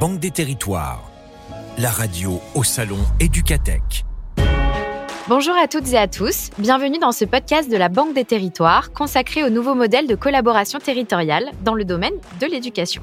Banque 0.00 0.18
des 0.18 0.30
Territoires, 0.30 1.10
la 1.76 1.90
radio 1.90 2.40
au 2.54 2.64
salon 2.64 2.96
Éducatech. 3.20 4.06
Bonjour 5.28 5.54
à 5.62 5.68
toutes 5.68 5.92
et 5.92 5.98
à 5.98 6.08
tous, 6.08 6.48
bienvenue 6.56 6.98
dans 6.98 7.12
ce 7.12 7.26
podcast 7.26 7.70
de 7.70 7.76
la 7.76 7.90
Banque 7.90 8.14
des 8.14 8.24
Territoires 8.24 8.92
consacré 8.92 9.44
au 9.44 9.50
nouveau 9.50 9.74
modèle 9.74 10.06
de 10.06 10.14
collaboration 10.14 10.78
territoriale 10.78 11.50
dans 11.66 11.74
le 11.74 11.84
domaine 11.84 12.14
de 12.40 12.46
l'éducation. 12.46 13.02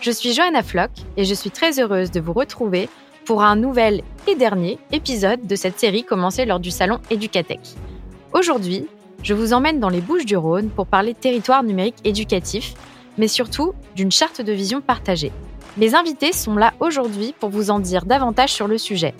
Je 0.00 0.10
suis 0.10 0.32
Johanna 0.32 0.62
Flock 0.62 0.92
et 1.18 1.24
je 1.24 1.34
suis 1.34 1.50
très 1.50 1.78
heureuse 1.78 2.10
de 2.10 2.20
vous 2.20 2.32
retrouver 2.32 2.88
pour 3.26 3.42
un 3.42 3.54
nouvel 3.54 4.00
et 4.26 4.34
dernier 4.34 4.78
épisode 4.92 5.46
de 5.46 5.56
cette 5.56 5.78
série 5.78 6.04
commencée 6.04 6.46
lors 6.46 6.58
du 6.58 6.70
salon 6.70 7.00
Éducatech. 7.10 7.74
Aujourd'hui, 8.32 8.86
je 9.22 9.34
vous 9.34 9.52
emmène 9.52 9.78
dans 9.78 9.90
les 9.90 10.00
Bouches 10.00 10.24
du 10.24 10.38
Rhône 10.38 10.70
pour 10.70 10.86
parler 10.86 11.12
de 11.12 11.18
territoire 11.18 11.62
numérique 11.62 11.96
éducatif, 12.02 12.72
mais 13.18 13.28
surtout 13.28 13.74
d'une 13.94 14.10
charte 14.10 14.40
de 14.40 14.52
vision 14.52 14.80
partagée. 14.80 15.30
Mes 15.76 15.96
invités 15.96 16.32
sont 16.32 16.54
là 16.54 16.72
aujourd'hui 16.78 17.34
pour 17.40 17.50
vous 17.50 17.70
en 17.70 17.80
dire 17.80 18.04
davantage 18.04 18.52
sur 18.52 18.68
le 18.68 18.78
sujet. 18.78 19.12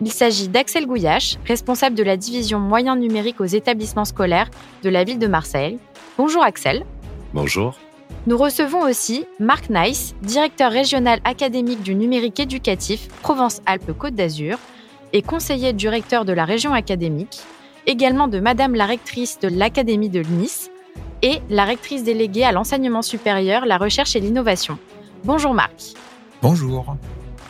Il 0.00 0.10
s'agit 0.10 0.48
d'Axel 0.48 0.86
Gouillache, 0.86 1.36
responsable 1.46 1.96
de 1.96 2.02
la 2.02 2.16
division 2.16 2.58
moyens 2.58 2.98
numériques 2.98 3.42
aux 3.42 3.44
établissements 3.44 4.06
scolaires 4.06 4.48
de 4.82 4.88
la 4.88 5.04
ville 5.04 5.18
de 5.18 5.26
Marseille. 5.26 5.78
Bonjour 6.16 6.42
Axel. 6.42 6.86
Bonjour. 7.34 7.74
Nous 8.26 8.38
recevons 8.38 8.80
aussi 8.80 9.26
Marc 9.38 9.68
Nice, 9.68 10.14
directeur 10.22 10.72
régional 10.72 11.20
académique 11.24 11.82
du 11.82 11.94
numérique 11.94 12.40
éducatif 12.40 13.08
Provence-Alpes-Côte 13.20 14.14
d'Azur 14.14 14.58
et 15.12 15.20
conseiller 15.20 15.74
du 15.74 15.90
recteur 15.90 16.24
de 16.24 16.32
la 16.32 16.46
région 16.46 16.72
académique, 16.72 17.40
également 17.86 18.28
de 18.28 18.40
Madame 18.40 18.74
la 18.74 18.86
rectrice 18.86 19.40
de 19.40 19.48
l'Académie 19.48 20.08
de 20.08 20.22
Nice 20.22 20.70
et 21.20 21.40
la 21.50 21.66
rectrice 21.66 22.02
déléguée 22.02 22.44
à 22.44 22.52
l'enseignement 22.52 23.02
supérieur, 23.02 23.66
la 23.66 23.76
recherche 23.76 24.16
et 24.16 24.20
l'innovation. 24.20 24.78
Bonjour 25.24 25.52
Marc. 25.52 25.94
Bonjour. 26.42 26.96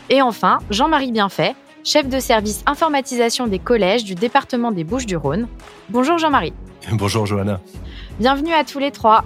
Et 0.08 0.22
enfin, 0.22 0.58
Jean-Marie 0.70 1.12
Bienfait, 1.12 1.54
chef 1.84 2.08
de 2.08 2.18
service 2.18 2.62
informatisation 2.64 3.46
des 3.46 3.58
collèges 3.58 4.04
du 4.04 4.14
département 4.14 4.72
des 4.72 4.84
Bouches-du-Rhône. 4.84 5.48
Bonjour 5.90 6.16
Jean-Marie. 6.16 6.54
Bonjour 6.92 7.26
Johanna. 7.26 7.60
Bienvenue 8.18 8.52
à 8.54 8.64
tous 8.64 8.78
les 8.78 8.90
trois. 8.90 9.22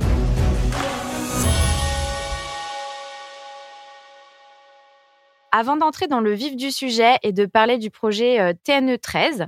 Avant 5.53 5.77
d'entrer 5.77 6.09
dans 6.09 6.21
le 6.21 6.33
vif 6.33 6.57
du 6.57 6.73
sujet 6.73 7.19
et 7.23 7.33
de 7.33 7.47
parler 7.47 7.79
du 7.79 7.91
projet 7.91 8.41
euh, 8.41 8.55
TNE 8.65 8.99
13, 8.99 9.47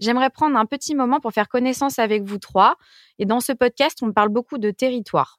j'aimerais 0.00 0.28
prendre 0.28 0.58
un 0.58 0.66
petit 0.66 0.94
moment 0.94 1.20
pour 1.20 1.32
faire 1.32 1.48
connaissance 1.48 1.98
avec 1.98 2.24
vous 2.24 2.38
trois. 2.38 2.74
Et 3.18 3.24
dans 3.24 3.40
ce 3.40 3.52
podcast, 3.52 4.00
on 4.02 4.12
parle 4.12 4.28
beaucoup 4.28 4.58
de 4.58 4.70
territoire. 4.70 5.38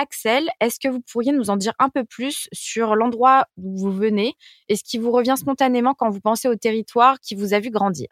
Axel, 0.00 0.48
est-ce 0.62 0.80
que 0.80 0.88
vous 0.88 1.02
pourriez 1.02 1.32
nous 1.32 1.50
en 1.50 1.58
dire 1.58 1.74
un 1.78 1.90
peu 1.90 2.04
plus 2.04 2.48
sur 2.52 2.96
l'endroit 2.96 3.44
où 3.58 3.76
vous 3.76 3.92
venez 3.92 4.32
et 4.70 4.76
ce 4.76 4.82
qui 4.82 4.96
vous 4.96 5.10
revient 5.10 5.34
spontanément 5.36 5.92
quand 5.92 6.08
vous 6.08 6.20
pensez 6.20 6.48
au 6.48 6.56
territoire 6.56 7.20
qui 7.20 7.34
vous 7.34 7.52
a 7.52 7.60
vu 7.60 7.70
grandir? 7.70 8.08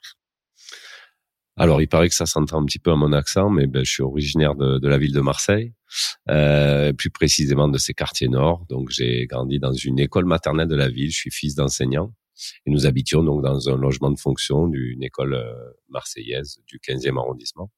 Alors, 1.56 1.80
il 1.80 1.88
paraît 1.88 2.10
que 2.10 2.14
ça 2.14 2.26
s'entend 2.26 2.60
un 2.60 2.66
petit 2.66 2.78
peu 2.78 2.92
à 2.92 2.96
mon 2.96 3.14
accent, 3.14 3.48
mais 3.48 3.66
ben, 3.66 3.84
je 3.86 3.90
suis 3.90 4.02
originaire 4.02 4.54
de, 4.54 4.86
la 4.86 4.98
ville 4.98 5.14
de 5.14 5.20
Marseille, 5.22 5.72
euh, 6.28 6.92
plus 6.92 7.10
précisément 7.10 7.68
de 7.68 7.78
ces 7.78 7.94
quartiers 7.94 8.28
nord. 8.28 8.66
Donc, 8.68 8.90
j'ai 8.90 9.26
grandi 9.26 9.58
dans 9.58 9.72
une 9.72 9.98
école 9.98 10.26
maternelle 10.26 10.68
de 10.68 10.76
la 10.76 10.90
ville. 10.90 11.10
Je 11.10 11.16
suis 11.16 11.30
fils 11.30 11.54
d'enseignant 11.54 12.12
et 12.66 12.70
nous 12.70 12.84
habitions 12.84 13.24
donc 13.24 13.42
dans 13.42 13.70
un 13.70 13.76
logement 13.76 14.10
de 14.10 14.20
fonction 14.20 14.68
d'une 14.68 15.02
école 15.02 15.34
euh, 15.34 15.52
marseillaise 15.88 16.58
du 16.66 16.78
15e 16.78 17.18
arrondissement. 17.18 17.70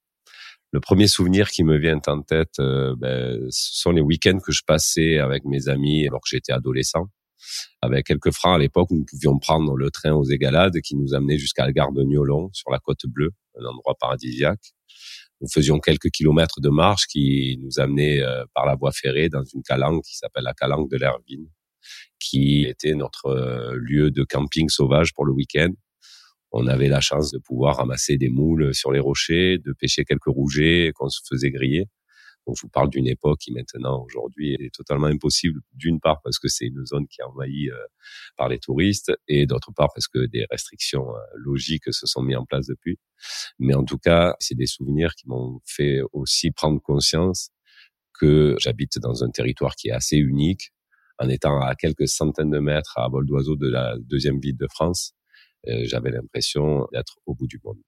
Le 0.72 0.80
premier 0.80 1.08
souvenir 1.08 1.50
qui 1.50 1.64
me 1.64 1.76
vient 1.78 2.00
en 2.06 2.22
tête, 2.22 2.60
euh, 2.60 2.94
ben, 2.96 3.38
ce 3.50 3.80
sont 3.80 3.90
les 3.90 4.00
week-ends 4.00 4.38
que 4.38 4.52
je 4.52 4.62
passais 4.64 5.18
avec 5.18 5.44
mes 5.44 5.68
amis 5.68 6.06
alors 6.06 6.20
que 6.20 6.28
j'étais 6.28 6.52
adolescent 6.52 7.08
avec 7.82 8.06
quelques 8.06 8.32
francs 8.32 8.56
à 8.56 8.58
l'époque 8.58 8.90
nous 8.90 9.04
pouvions 9.04 9.38
prendre 9.38 9.76
le 9.76 9.90
train 9.90 10.12
aux 10.12 10.24
Égalades 10.24 10.80
qui 10.80 10.96
nous 10.96 11.14
amenait 11.14 11.38
jusqu'à 11.38 11.64
la 11.64 11.72
gare 11.72 11.92
de 11.92 12.02
Niolon 12.02 12.50
sur 12.52 12.70
la 12.70 12.78
côte 12.78 13.06
bleue, 13.06 13.32
un 13.58 13.64
endroit 13.64 13.96
paradisiaque. 13.98 14.72
Nous 15.40 15.48
faisions 15.48 15.78
quelques 15.80 16.10
kilomètres 16.10 16.60
de 16.60 16.68
marche 16.68 17.06
qui 17.06 17.58
nous 17.62 17.80
amenait 17.80 18.20
euh, 18.20 18.44
par 18.54 18.66
la 18.66 18.74
voie 18.74 18.92
ferrée 18.92 19.28
dans 19.28 19.42
une 19.42 19.62
calanque 19.62 20.04
qui 20.04 20.16
s'appelle 20.16 20.44
la 20.44 20.52
calanque 20.52 20.90
de 20.90 20.98
l'Hervine, 20.98 21.48
qui 22.18 22.64
était 22.64 22.94
notre 22.94 23.26
euh, 23.26 23.74
lieu 23.76 24.10
de 24.10 24.22
camping 24.24 24.68
sauvage 24.68 25.14
pour 25.14 25.24
le 25.24 25.32
week-end. 25.32 25.70
On 26.52 26.66
avait 26.66 26.88
la 26.88 27.00
chance 27.00 27.30
de 27.30 27.38
pouvoir 27.38 27.76
ramasser 27.76 28.16
des 28.16 28.28
moules 28.28 28.74
sur 28.74 28.92
les 28.92 29.00
rochers, 29.00 29.58
de 29.58 29.72
pêcher 29.72 30.04
quelques 30.04 30.26
rougets 30.26 30.92
qu'on 30.94 31.08
se 31.08 31.20
faisait 31.28 31.50
griller. 31.50 31.86
Donc 32.46 32.56
je 32.56 32.62
vous 32.62 32.68
parle 32.68 32.90
d'une 32.90 33.06
époque 33.06 33.38
qui 33.40 33.52
maintenant 33.52 34.02
aujourd'hui 34.04 34.54
est 34.54 34.74
totalement 34.74 35.06
impossible 35.06 35.60
d'une 35.74 36.00
part 36.00 36.20
parce 36.22 36.38
que 36.38 36.48
c'est 36.48 36.66
une 36.66 36.84
zone 36.86 37.06
qui 37.06 37.20
est 37.20 37.24
envahie 37.24 37.70
euh, 37.70 37.76
par 38.36 38.48
les 38.48 38.58
touristes 38.58 39.12
et 39.28 39.46
d'autre 39.46 39.72
part 39.76 39.88
parce 39.94 40.08
que 40.08 40.26
des 40.26 40.46
restrictions 40.50 41.14
euh, 41.14 41.20
logiques 41.34 41.92
se 41.92 42.06
sont 42.06 42.22
mises 42.22 42.38
en 42.38 42.46
place 42.46 42.66
depuis. 42.66 42.98
Mais 43.58 43.74
en 43.74 43.84
tout 43.84 43.98
cas, 43.98 44.34
c'est 44.40 44.54
des 44.54 44.66
souvenirs 44.66 45.14
qui 45.14 45.28
m'ont 45.28 45.60
fait 45.64 46.00
aussi 46.12 46.50
prendre 46.50 46.80
conscience 46.80 47.50
que 48.18 48.56
j'habite 48.58 48.98
dans 48.98 49.22
un 49.22 49.30
territoire 49.30 49.76
qui 49.76 49.88
est 49.88 49.92
assez 49.92 50.16
unique 50.16 50.72
en 51.18 51.28
étant 51.28 51.60
à 51.60 51.74
quelques 51.74 52.08
centaines 52.08 52.50
de 52.50 52.58
mètres 52.58 52.98
à 52.98 53.08
vol 53.08 53.26
d'oiseau 53.26 53.56
de 53.56 53.68
la 53.68 53.96
deuxième 53.98 54.40
ville 54.40 54.56
de 54.56 54.66
France. 54.70 55.14
Euh, 55.68 55.82
j'avais 55.84 56.10
l'impression 56.10 56.86
d'être 56.92 57.18
au 57.26 57.34
bout 57.34 57.46
du 57.46 57.60
monde. 57.64 57.78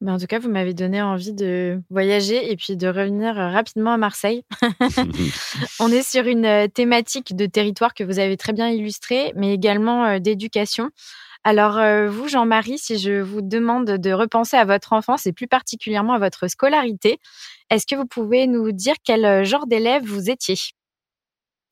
Mais 0.00 0.12
en 0.12 0.18
tout 0.18 0.26
cas, 0.26 0.38
vous 0.38 0.50
m'avez 0.50 0.74
donné 0.74 1.02
envie 1.02 1.32
de 1.32 1.82
voyager 1.90 2.52
et 2.52 2.56
puis 2.56 2.76
de 2.76 2.86
revenir 2.86 3.38
euh, 3.38 3.50
rapidement 3.50 3.92
à 3.92 3.96
Marseille. 3.96 4.44
On 5.80 5.90
est 5.90 6.08
sur 6.08 6.26
une 6.26 6.44
euh, 6.44 6.68
thématique 6.68 7.34
de 7.34 7.46
territoire 7.46 7.94
que 7.94 8.04
vous 8.04 8.18
avez 8.18 8.36
très 8.36 8.52
bien 8.52 8.68
illustrée, 8.68 9.32
mais 9.34 9.54
également 9.54 10.20
d'éducation. 10.20 10.90
Alors, 11.44 11.80
vous, 12.10 12.28
Jean-Marie, 12.28 12.78
si 12.78 12.98
je 12.98 13.20
vous 13.20 13.40
demande 13.40 13.86
de 13.86 14.12
repenser 14.12 14.56
à 14.56 14.64
votre 14.64 14.92
enfance 14.92 15.24
et 15.24 15.32
plus 15.32 15.46
particulièrement 15.46 16.14
à 16.14 16.18
votre 16.18 16.48
scolarité, 16.48 17.20
est-ce 17.70 17.86
que 17.86 17.94
vous 17.94 18.06
pouvez 18.06 18.46
nous 18.48 18.72
dire 18.72 18.96
quel 19.02 19.44
genre 19.44 19.66
d'élève 19.66 20.04
vous 20.04 20.28
étiez? 20.28 20.56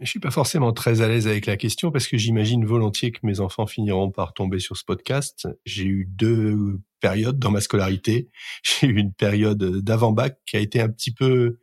Je 0.01 0.11
suis 0.11 0.21
pas 0.21 0.31
forcément 0.31 0.73
très 0.73 1.01
à 1.01 1.09
l'aise 1.09 1.27
avec 1.27 1.47
la 1.47 1.57
question 1.57 1.91
parce 1.91 2.07
que 2.07 2.19
j'imagine 2.19 2.67
volontiers 2.67 3.13
que 3.13 3.21
mes 3.23 3.41
enfants 3.41 3.67
finiront 3.67 4.11
par 4.11 4.35
tomber 4.35 4.59
sur 4.59 4.77
ce 4.77 4.85
podcast. 4.85 5.49
J'ai 5.65 5.85
eu 5.85 6.07
deux 6.07 6.81
périodes 7.01 7.39
dans 7.39 7.51
ma 7.51 7.63
scolarité. 7.63 8.29
J'ai 8.63 8.89
eu 8.89 8.99
une 8.99 9.15
période 9.15 9.81
d'avant-bac 9.81 10.39
qui 10.47 10.57
a 10.57 10.61
été 10.61 10.81
un 10.81 10.91
petit 10.91 11.13
peu 11.13 11.59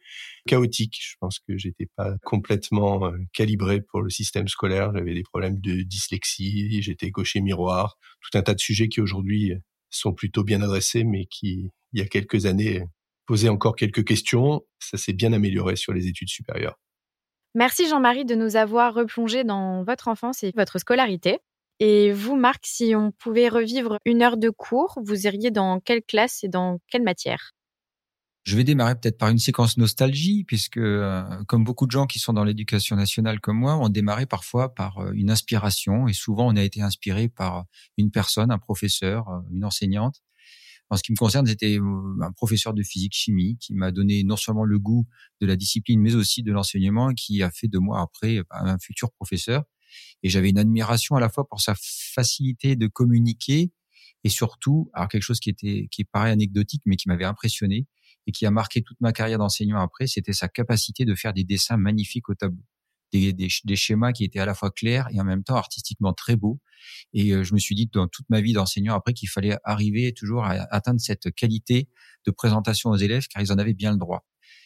chaotique. 0.47 0.97
Je 0.99 1.15
pense 1.19 1.39
que 1.39 1.57
j'étais 1.57 1.87
pas 1.95 2.15
complètement 2.23 3.05
euh, 3.05 3.17
calibré 3.33 3.81
pour 3.81 4.01
le 4.01 4.09
système 4.09 4.47
scolaire. 4.47 4.91
J'avais 4.95 5.13
des 5.13 5.23
problèmes 5.23 5.59
de 5.59 5.83
dyslexie, 5.83 6.81
j'étais 6.81 7.11
gaucher 7.11 7.39
miroir, 7.39 7.97
tout 8.21 8.35
un 8.37 8.41
tas 8.41 8.55
de 8.55 8.59
sujets 8.59 8.89
qui 8.89 8.99
aujourd'hui 8.99 9.53
sont 9.91 10.13
plutôt 10.13 10.43
bien 10.43 10.61
adressés, 10.63 11.03
mais 11.03 11.25
qui, 11.27 11.69
il 11.93 11.99
y 11.99 12.01
a 12.01 12.07
quelques 12.07 12.47
années, 12.47 12.83
posaient 13.27 13.49
encore 13.49 13.75
quelques 13.75 14.03
questions. 14.03 14.65
Ça 14.79 14.97
s'est 14.97 15.13
bien 15.13 15.33
amélioré 15.33 15.75
sur 15.75 15.93
les 15.93 16.07
études 16.07 16.29
supérieures. 16.29 16.79
Merci 17.55 17.87
Jean-Marie 17.87 18.25
de 18.25 18.33
nous 18.33 18.55
avoir 18.55 18.95
replongé 18.95 19.43
dans 19.43 19.83
votre 19.83 20.07
enfance 20.07 20.43
et 20.43 20.51
votre 20.55 20.79
scolarité. 20.79 21.39
Et 21.79 22.11
vous, 22.11 22.35
Marc, 22.35 22.65
si 22.65 22.95
on 22.95 23.11
pouvait 23.11 23.49
revivre 23.49 23.97
une 24.05 24.23
heure 24.23 24.37
de 24.37 24.49
cours, 24.49 24.99
vous 25.03 25.27
iriez 25.27 25.51
dans 25.51 25.79
quelle 25.79 26.01
classe 26.01 26.43
et 26.43 26.47
dans 26.47 26.79
quelle 26.89 27.03
matière? 27.03 27.51
Je 28.43 28.57
vais 28.57 28.63
démarrer 28.63 28.95
peut-être 28.95 29.17
par 29.17 29.29
une 29.29 29.39
séquence 29.39 29.77
nostalgie, 29.77 30.43
puisque 30.43 30.77
euh, 30.77 31.23
comme 31.47 31.63
beaucoup 31.63 31.85
de 31.85 31.91
gens 31.91 32.07
qui 32.07 32.19
sont 32.19 32.33
dans 32.33 32.43
l'éducation 32.43 32.95
nationale 32.95 33.39
comme 33.39 33.57
moi, 33.57 33.77
on 33.77 33.87
démarrait 33.87 34.25
parfois 34.25 34.73
par 34.73 34.97
euh, 34.97 35.11
une 35.13 35.31
inspiration, 35.31 36.07
et 36.07 36.13
souvent 36.13 36.47
on 36.51 36.55
a 36.57 36.61
été 36.61 36.81
inspiré 36.81 37.29
par 37.29 37.65
une 37.97 38.11
personne, 38.11 38.51
un 38.51 38.57
professeur, 38.57 39.29
euh, 39.29 39.39
une 39.51 39.63
enseignante, 39.63 40.21
en 40.89 40.97
ce 40.97 41.03
qui 41.03 41.11
me 41.11 41.17
concerne, 41.17 41.47
c'était 41.47 41.79
euh, 41.79 42.21
un 42.21 42.31
professeur 42.31 42.73
de 42.73 42.83
physique-chimie 42.83 43.57
qui 43.59 43.73
m'a 43.73 43.91
donné 43.91 44.23
non 44.23 44.35
seulement 44.35 44.63
le 44.63 44.79
goût 44.79 45.07
de 45.41 45.47
la 45.47 45.55
discipline, 45.55 45.99
mais 45.99 46.15
aussi 46.15 46.43
de 46.43 46.51
l'enseignement, 46.51 47.13
qui 47.13 47.41
a 47.41 47.49
fait 47.49 47.67
de 47.67 47.79
moi 47.79 48.01
après 48.01 48.41
un 48.51 48.77
futur 48.79 49.11
professeur. 49.11 49.63
Et 50.23 50.29
j'avais 50.29 50.49
une 50.49 50.57
admiration 50.57 51.15
à 51.15 51.19
la 51.19 51.29
fois 51.29 51.47
pour 51.47 51.61
sa 51.61 51.75
facilité 51.77 52.75
de 52.75 52.87
communiquer 52.87 53.71
et 54.23 54.29
surtout, 54.29 54.89
alors 54.93 55.09
quelque 55.09 55.23
chose 55.23 55.39
qui 55.39 55.49
était 55.49 55.87
qui 55.91 56.03
paraît 56.05 56.31
anecdotique, 56.31 56.83
mais 56.85 56.95
qui 56.95 57.09
m'avait 57.09 57.25
impressionné 57.25 57.87
et 58.25 58.31
qui 58.31 58.45
a 58.45 58.51
marqué 58.51 58.81
toute 58.81 58.99
ma 59.01 59.11
carrière 59.11 59.37
d'enseignant 59.37 59.79
après, 59.79 60.07
c'était 60.07 60.33
sa 60.33 60.47
capacité 60.47 61.05
de 61.05 61.13
faire 61.13 61.33
des 61.33 61.43
dessins 61.43 61.77
magnifiques 61.77 62.29
au 62.29 62.35
tableau 62.35 62.63
des, 63.13 63.75
schémas 63.75 64.11
qui 64.11 64.23
étaient 64.23 64.39
à 64.39 64.45
la 64.45 64.53
fois 64.53 64.71
clairs 64.71 65.07
et 65.11 65.19
en 65.19 65.23
même 65.23 65.43
temps 65.43 65.55
artistiquement 65.55 66.13
très 66.13 66.35
beaux. 66.35 66.59
Et 67.13 67.31
euh, 67.31 67.43
je 67.43 67.53
me 67.53 67.59
suis 67.59 67.75
dit 67.75 67.89
dans 67.91 68.07
toute 68.07 68.25
ma 68.29 68.41
vie 68.41 68.53
d'enseignant 68.53 68.95
après 68.95 69.13
qu'il 69.13 69.29
fallait 69.29 69.57
arriver 69.63 70.13
toujours 70.13 70.43
à 70.43 70.51
atteindre 70.71 70.99
cette 70.99 71.33
qualité 71.33 71.87
de 72.25 72.31
présentation 72.31 72.89
aux 72.89 72.97
élèves 72.97 73.27
car 73.27 73.41
ils 73.41 73.51
en 73.51 73.57
avaient 73.57 73.73
bien 73.73 73.91
le 73.91 73.97
droit. 73.97 74.25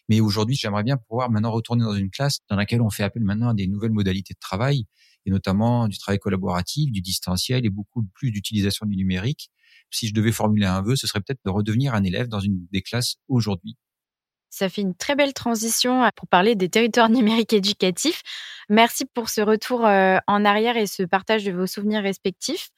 Mais 0.10 0.22
aujourd'hui, 0.22 0.56
j'aimerais 0.56 0.84
bien 0.84 0.98
pouvoir 0.98 1.30
maintenant 1.30 1.52
retourner 1.52 1.84
dans 1.84 1.94
une 1.94 2.10
classe 2.10 2.40
dans 2.50 2.56
laquelle 2.56 2.82
on 2.82 2.90
fait 2.90 3.04
appel 3.04 3.24
maintenant 3.24 3.50
à 3.50 3.54
des 3.54 3.68
nouvelles 3.68 3.92
modalités 3.92 4.34
de 4.34 4.40
travail 4.40 4.86
et 5.26 5.30
notamment 5.30 5.90
du 5.90 5.98
travail 5.98 6.20
collaboratif, 6.20 6.92
du 6.92 7.02
distanciel 7.02 7.66
et 7.66 7.70
beaucoup 7.70 8.04
plus 8.14 8.32
d'utilisation 8.32 8.86
du 8.86 8.96
numérique. 8.96 9.50
Si 9.92 10.08
je 10.08 10.14
devais 10.14 10.32
formuler 10.32 10.66
un 10.66 10.82
vœu, 10.82 10.96
ce 10.96 11.08
serait 11.08 11.20
peut-être 11.20 11.42
de 11.46 11.50
redevenir 11.50 11.94
un 11.94 12.04
élève 12.04 12.28
dans 12.28 12.40
une 12.40 12.66
des 12.72 12.82
classes 12.82 13.18
aujourd'hui 13.28 13.78
ça 14.50 14.70
fait 14.70 14.82
une 14.82 14.96
très 14.96 15.16
belle 15.16 15.34
transition 15.34 16.04
euh, 16.04 16.10
pour 16.16 16.28
parler 16.28 16.56
des 16.56 16.70
territoires 16.70 17.10
numériques 17.10 17.54
éducatifs. 17.54 18.22
Merci 18.70 19.06
pour 19.06 19.30
ce 19.30 19.42
retour 19.42 19.82
en 19.82 20.46
arrière 20.46 20.76
et 20.76 20.88
ce 20.88 21.04
partage 21.04 21.46
de 21.46 21.52
vos 21.52 21.68
souvenirs 21.68 22.04
respectifs. 22.04 22.70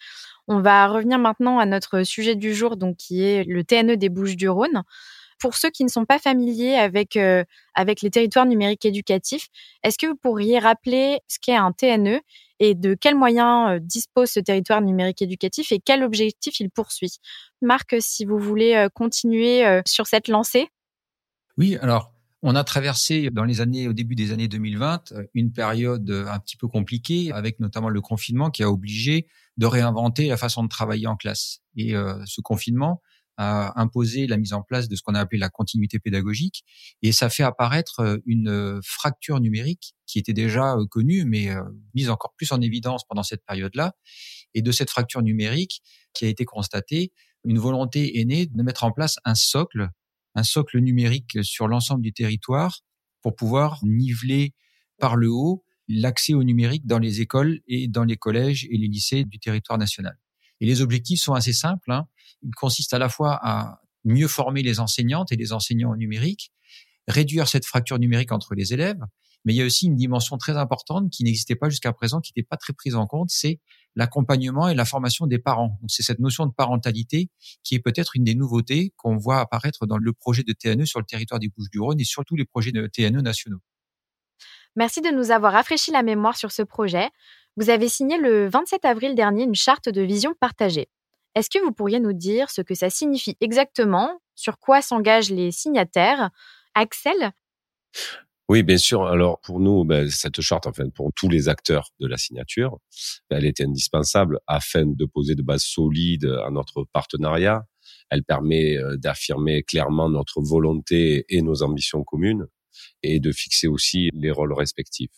On 0.48 0.62
va 0.62 0.88
revenir 0.88 1.18
maintenant 1.18 1.58
à 1.58 1.66
notre 1.66 2.04
sujet 2.04 2.36
du 2.36 2.54
jour, 2.54 2.78
donc 2.78 2.98
qui 2.98 3.24
est 3.24 3.44
le 3.44 3.64
TNE 3.64 3.98
des 3.98 4.10
Bouches-du-Rhône. 4.10 4.84
Pour 5.40 5.56
ceux 5.56 5.70
qui 5.72 5.84
ne 5.84 5.90
sont 5.90 6.06
pas 6.06 6.20
familiers 6.20 6.76
avec 6.76 7.18
avec 7.74 8.02
les 8.02 8.12
territoires 8.12 8.46
numériques 8.46 8.86
éducatifs, 8.86 9.48
est-ce 9.84 9.98
que 9.98 10.06
vous 10.06 10.16
pourriez 10.16 10.60
rappeler 10.60 11.22
ce 11.28 11.40
qu'est 11.42 11.56
un 11.56 11.72
TNE 11.72 12.22
et 12.60 12.76
de 12.76 12.94
quels 12.94 13.16
moyens 13.16 13.82
dispose 13.82 14.30
ce 14.30 14.40
territoire 14.40 14.82
numérique 14.82 15.24
éducatif 15.24 15.72
et 15.72 15.80
quel 15.80 16.04
objectif 16.04 16.60
il 16.60 16.70
poursuit? 16.70 17.18
Marc, 17.64 17.96
si 18.00 18.26
vous 18.26 18.38
voulez 18.38 18.88
continuer 18.94 19.82
sur 19.88 20.06
cette 20.06 20.28
lancée. 20.28 20.70
Oui, 21.60 21.76
alors 21.82 22.14
on 22.42 22.56
a 22.56 22.64
traversé 22.64 23.30
dans 23.32 23.44
les 23.44 23.60
années, 23.60 23.90
au 23.90 23.94
début 23.94 24.16
des 24.16 24.32
années 24.32 24.48
2020, 24.48 25.14
une 25.34 25.52
période 25.52 26.10
un 26.10 26.40
petit 26.40 26.56
peu 26.56 26.70
compliquée, 26.70 27.34
avec 27.34 27.60
notamment 27.60 27.90
le 27.90 28.00
confinement 28.00 28.50
qui 28.50 28.64
a 28.64 28.72
obligé 28.72 29.28
de 29.58 29.66
réinventer 29.66 30.30
la 30.30 30.38
façon 30.38 30.64
de 30.64 30.70
travailler 30.70 31.06
en 31.06 31.18
classe. 31.18 31.60
Et 31.76 31.94
ce 32.26 32.40
confinement 32.40 33.02
a 33.40 33.80
imposé 33.80 34.28
la 34.28 34.36
mise 34.36 34.52
en 34.52 34.62
place 34.62 34.90
de 34.90 34.96
ce 34.98 35.02
qu'on 35.02 35.16
a 35.16 35.20
appelé 35.22 35.40
la 35.40 35.50
continuité 35.50 35.98
pédagogique. 35.98 36.66
Et 37.02 37.14
ça 37.14 37.30
fait 37.30 37.44
apparaître 37.44 38.02
euh, 38.02 38.18
une 38.26 38.50
euh, 38.50 38.80
fracture 38.84 39.40
numérique 39.40 39.96
qui 40.06 40.20
était 40.20 40.34
déjà 40.34 40.76
euh, 40.76 40.86
connue, 40.86 41.24
mais 41.24 41.48
mise 41.94 42.10
encore 42.10 42.34
plus 42.36 42.52
en 42.52 42.60
évidence 42.60 43.06
pendant 43.08 43.24
cette 43.24 43.46
période-là. 43.46 43.96
Et 44.54 44.62
de 44.62 44.72
cette 44.74 44.90
fracture 44.90 45.22
numérique 45.22 45.82
qui 46.14 46.26
a 46.26 46.28
été 46.28 46.44
constatée, 46.44 47.14
une 47.46 47.60
volonté 47.60 48.20
est 48.20 48.26
née 48.26 48.46
de 48.46 48.62
mettre 48.62 48.84
en 48.84 48.92
place 48.92 49.16
un 49.24 49.36
socle, 49.36 49.90
un 50.40 50.44
socle 50.44 50.80
numérique 50.80 51.44
sur 51.44 51.68
l'ensemble 51.68 52.02
du 52.02 52.14
territoire 52.14 52.80
pour 53.22 53.36
pouvoir 53.36 53.80
niveler 53.84 54.54
par 54.98 55.16
le 55.16 55.30
haut 55.30 55.64
l'accès 55.88 56.34
au 56.34 56.44
numérique 56.44 56.86
dans 56.86 57.00
les 57.00 57.20
écoles 57.20 57.60
et 57.68 57.88
dans 57.88 58.04
les 58.04 58.16
collèges 58.16 58.68
et 58.70 58.78
les 58.78 58.88
lycées 58.88 59.26
du 59.26 59.40
territoire 59.40 59.78
national. 59.78 60.18
Et 60.62 60.66
les 60.66 60.82
objectifs 60.82 61.22
sont 61.22 61.34
assez 61.34 61.54
simples. 61.54 61.92
Hein. 61.92 62.08
Ils 62.44 62.54
consistent 62.54 62.94
à 62.94 63.00
la 63.00 63.10
fois 63.10 63.40
à 63.42 63.82
mieux 64.06 64.28
former 64.28 64.62
les 64.62 64.80
enseignantes 64.80 65.32
et 65.32 65.36
les 65.36 65.52
enseignants 65.52 65.92
au 65.92 65.98
numérique, 65.98 66.52
réduire 67.08 67.48
cette 67.48 67.66
fracture 67.66 68.00
numérique 68.00 68.32
entre 68.32 68.56
les 68.56 68.74
élèves, 68.74 69.02
mais 69.46 69.54
il 69.54 69.58
y 69.58 69.62
a 69.62 69.66
aussi 69.66 69.88
une 69.88 69.96
dimension 69.96 70.38
très 70.38 70.58
importante 70.58 71.10
qui 71.10 71.24
n'existait 71.24 71.56
pas 71.56 71.70
jusqu'à 71.70 71.94
présent, 71.94 72.20
qui 72.22 72.32
n'était 72.36 72.48
pas 72.48 72.58
très 72.58 72.74
prise 72.74 72.96
en 72.96 73.08
compte, 73.08 73.30
c'est 73.30 73.60
l'accompagnement 73.96 74.68
et 74.68 74.76
la 74.76 74.86
formation 74.86 75.28
des 75.28 75.40
parents. 75.40 75.80
C'est 75.88 76.04
cette 76.04 76.20
notion 76.20 76.46
de 76.46 76.52
parentalité 76.52 77.30
qui 77.64 77.76
est 77.76 77.80
peut-être 77.80 78.16
une 78.16 78.24
des 78.24 78.36
nouveautés 78.36 78.94
qu'on 78.98 79.18
voit 79.18 79.40
apparaître 79.40 79.86
dans 79.86 79.98
le 79.98 80.14
projet 80.14 80.44
de 80.44 80.54
TNE 80.54 80.86
sur 80.86 81.00
le 81.00 81.06
territoire 81.06 81.40
des 81.40 81.50
Bouches-du-Rhône 81.50 82.00
et 82.00 82.04
surtout 82.04 82.36
les 82.36 82.46
projets 82.46 82.72
de 82.72 82.86
TNE 82.88 83.22
nationaux. 83.22 83.60
Merci 84.76 85.02
de 85.02 85.10
nous 85.10 85.32
avoir 85.32 85.54
rafraîchi 85.54 85.92
la 85.92 86.04
mémoire 86.04 86.38
sur 86.38 86.52
ce 86.52 86.62
projet. 86.62 87.10
Vous 87.58 87.70
avez 87.70 87.90
signé 87.90 88.18
le 88.18 88.48
27 88.48 88.86
avril 88.86 89.16
dernier 89.16 89.44
une 89.44 89.56
charte 89.56 89.90
de 89.90 90.02
vision 90.02 90.34
partagée. 90.40 90.88
Est-ce 91.36 91.50
que 91.50 91.64
vous 91.64 91.72
pourriez 91.72 92.00
nous 92.00 92.14
dire 92.14 92.50
ce 92.50 92.62
que 92.62 92.76
ça 92.76 92.90
signifie 92.90 93.36
exactement, 93.42 94.20
sur 94.36 94.60
quoi 94.60 94.82
s'engagent 94.82 95.32
les 95.32 95.52
signataires? 95.52 96.30
Axel? 96.76 97.32
Oui, 98.50 98.64
bien 98.64 98.78
sûr. 98.78 99.06
Alors 99.06 99.40
pour 99.42 99.60
nous, 99.60 99.86
ben, 99.86 100.10
cette 100.10 100.42
charte, 100.42 100.66
enfin 100.66 100.90
pour 100.90 101.12
tous 101.16 101.30
les 101.30 101.50
acteurs 101.50 101.90
de 102.00 102.08
la 102.08 102.18
signature, 102.18 102.80
elle 103.30 103.46
était 103.46 103.64
indispensable 103.64 104.40
afin 104.48 104.86
de 104.88 105.06
poser 105.06 105.36
de 105.36 105.44
bases 105.44 105.64
solides 105.64 106.26
à 106.44 106.50
notre 106.50 106.86
partenariat. 106.92 107.64
Elle 108.10 108.24
permet 108.24 108.76
euh, 108.78 108.98
d'affirmer 108.98 109.62
clairement 109.64 110.10
notre 110.10 110.42
volonté 110.42 111.26
et 111.30 111.44
nos 111.44 111.62
ambitions 111.62 112.04
communes 112.04 112.48
et 113.04 113.20
de 113.20 113.32
fixer 113.32 113.68
aussi 113.68 114.10
les 114.14 114.32
rôles 114.32 114.54
respectifs. 114.54 115.12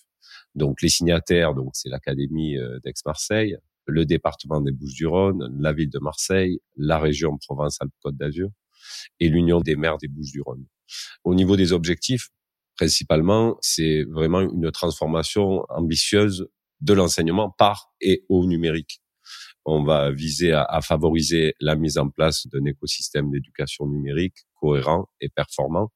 Donc 0.54 0.82
les 0.82 0.90
signataires, 0.90 1.54
donc 1.54 1.72
c'est 1.74 1.90
l'Académie 1.90 2.58
euh, 2.58 2.80
d'Aix-Marseille, 2.84 3.58
le 3.86 4.06
département 4.06 4.60
des 4.60 4.72
Bouches-du-Rhône, 4.74 5.56
la 5.58 5.72
ville 5.72 5.90
de 5.90 6.00
Marseille, 6.00 6.60
la 6.76 7.00
région 7.00 7.38
Provence-Alpes-Côte 7.38 8.18
d'Azur 8.18 8.50
et 9.22 9.30
l'Union 9.30 9.62
des 9.62 9.78
maires 9.78 9.98
des 9.98 10.10
Bouches-du-Rhône. 10.10 10.66
Au 11.24 11.34
niveau 11.34 11.56
des 11.56 11.72
objectifs, 11.72 12.30
principalement, 12.82 13.60
c'est 13.62 14.06
vraiment 14.10 14.42
une 14.42 14.72
transformation 14.72 15.64
ambitieuse 15.70 16.48
de 16.80 16.94
l'enseignement 16.94 17.52
par 17.52 17.94
et 18.02 18.26
au 18.28 18.48
numérique. 18.48 19.04
On 19.66 19.84
va 19.84 20.10
viser 20.10 20.52
à, 20.52 20.64
à 20.64 20.82
favoriser 20.82 21.54
la 21.60 21.76
mise 21.76 22.00
en 22.00 22.10
place 22.10 22.48
d'un 22.48 22.66
écosystème 22.66 23.30
d'éducation 23.30 23.86
numérique 23.86 24.48
cohérent 24.56 25.08
et 25.20 25.30
performant. 25.30 25.92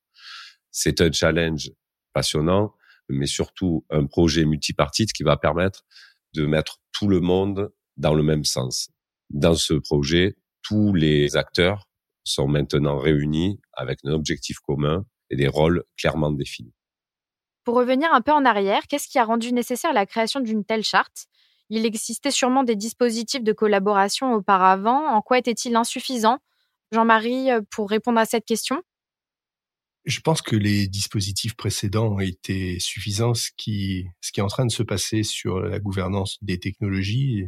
C'est 0.69 1.01
un 1.01 1.11
challenge 1.11 1.71
passionnant 2.13 2.75
mais 3.09 3.25
surtout 3.25 3.83
un 3.89 4.05
projet 4.05 4.45
multipartite 4.45 5.11
qui 5.11 5.23
va 5.23 5.37
permettre 5.37 5.85
de 6.35 6.45
mettre 6.45 6.77
tout 6.91 7.07
le 7.07 7.19
monde 7.19 7.71
dans 7.97 8.13
le 8.13 8.21
même 8.21 8.45
sens. 8.45 8.91
Dans 9.31 9.55
ce 9.55 9.73
projet, 9.73 10.35
tous 10.61 10.93
les 10.93 11.35
acteurs 11.35 11.87
sont 12.23 12.47
maintenant 12.47 12.97
réunis 12.99 13.59
avec 13.73 13.99
un 14.05 14.11
objectif 14.11 14.57
commun 14.59 15.05
et 15.29 15.35
des 15.35 15.47
rôles 15.47 15.83
clairement 15.97 16.31
définis. 16.31 16.73
Pour 17.63 17.75
revenir 17.75 18.13
un 18.13 18.21
peu 18.21 18.31
en 18.31 18.45
arrière, 18.45 18.87
qu'est-ce 18.87 19.07
qui 19.07 19.17
a 19.17 19.25
rendu 19.25 19.51
nécessaire 19.51 19.93
la 19.93 20.05
création 20.05 20.39
d'une 20.39 20.63
telle 20.63 20.83
charte? 20.83 21.25
Il 21.69 21.85
existait 21.85 22.31
sûrement 22.31 22.63
des 22.63 22.75
dispositifs 22.75 23.43
de 23.43 23.53
collaboration 23.53 24.33
auparavant. 24.33 25.07
En 25.07 25.21
quoi 25.21 25.39
était-il 25.39 25.75
insuffisant? 25.75 26.37
Jean-Marie, 26.91 27.49
pour 27.71 27.89
répondre 27.89 28.19
à 28.19 28.25
cette 28.25 28.45
question 28.45 28.83
je 30.05 30.19
pense 30.19 30.41
que 30.41 30.55
les 30.55 30.87
dispositifs 30.87 31.55
précédents 31.55 32.13
ont 32.13 32.19
été 32.19 32.79
suffisants. 32.79 33.33
Ce 33.33 33.49
qui, 33.57 34.05
ce 34.21 34.31
qui 34.31 34.39
est 34.39 34.43
en 34.43 34.47
train 34.47 34.65
de 34.65 34.71
se 34.71 34.83
passer 34.83 35.23
sur 35.23 35.59
la 35.59 35.79
gouvernance 35.79 36.37
des 36.41 36.59
technologies, 36.59 37.45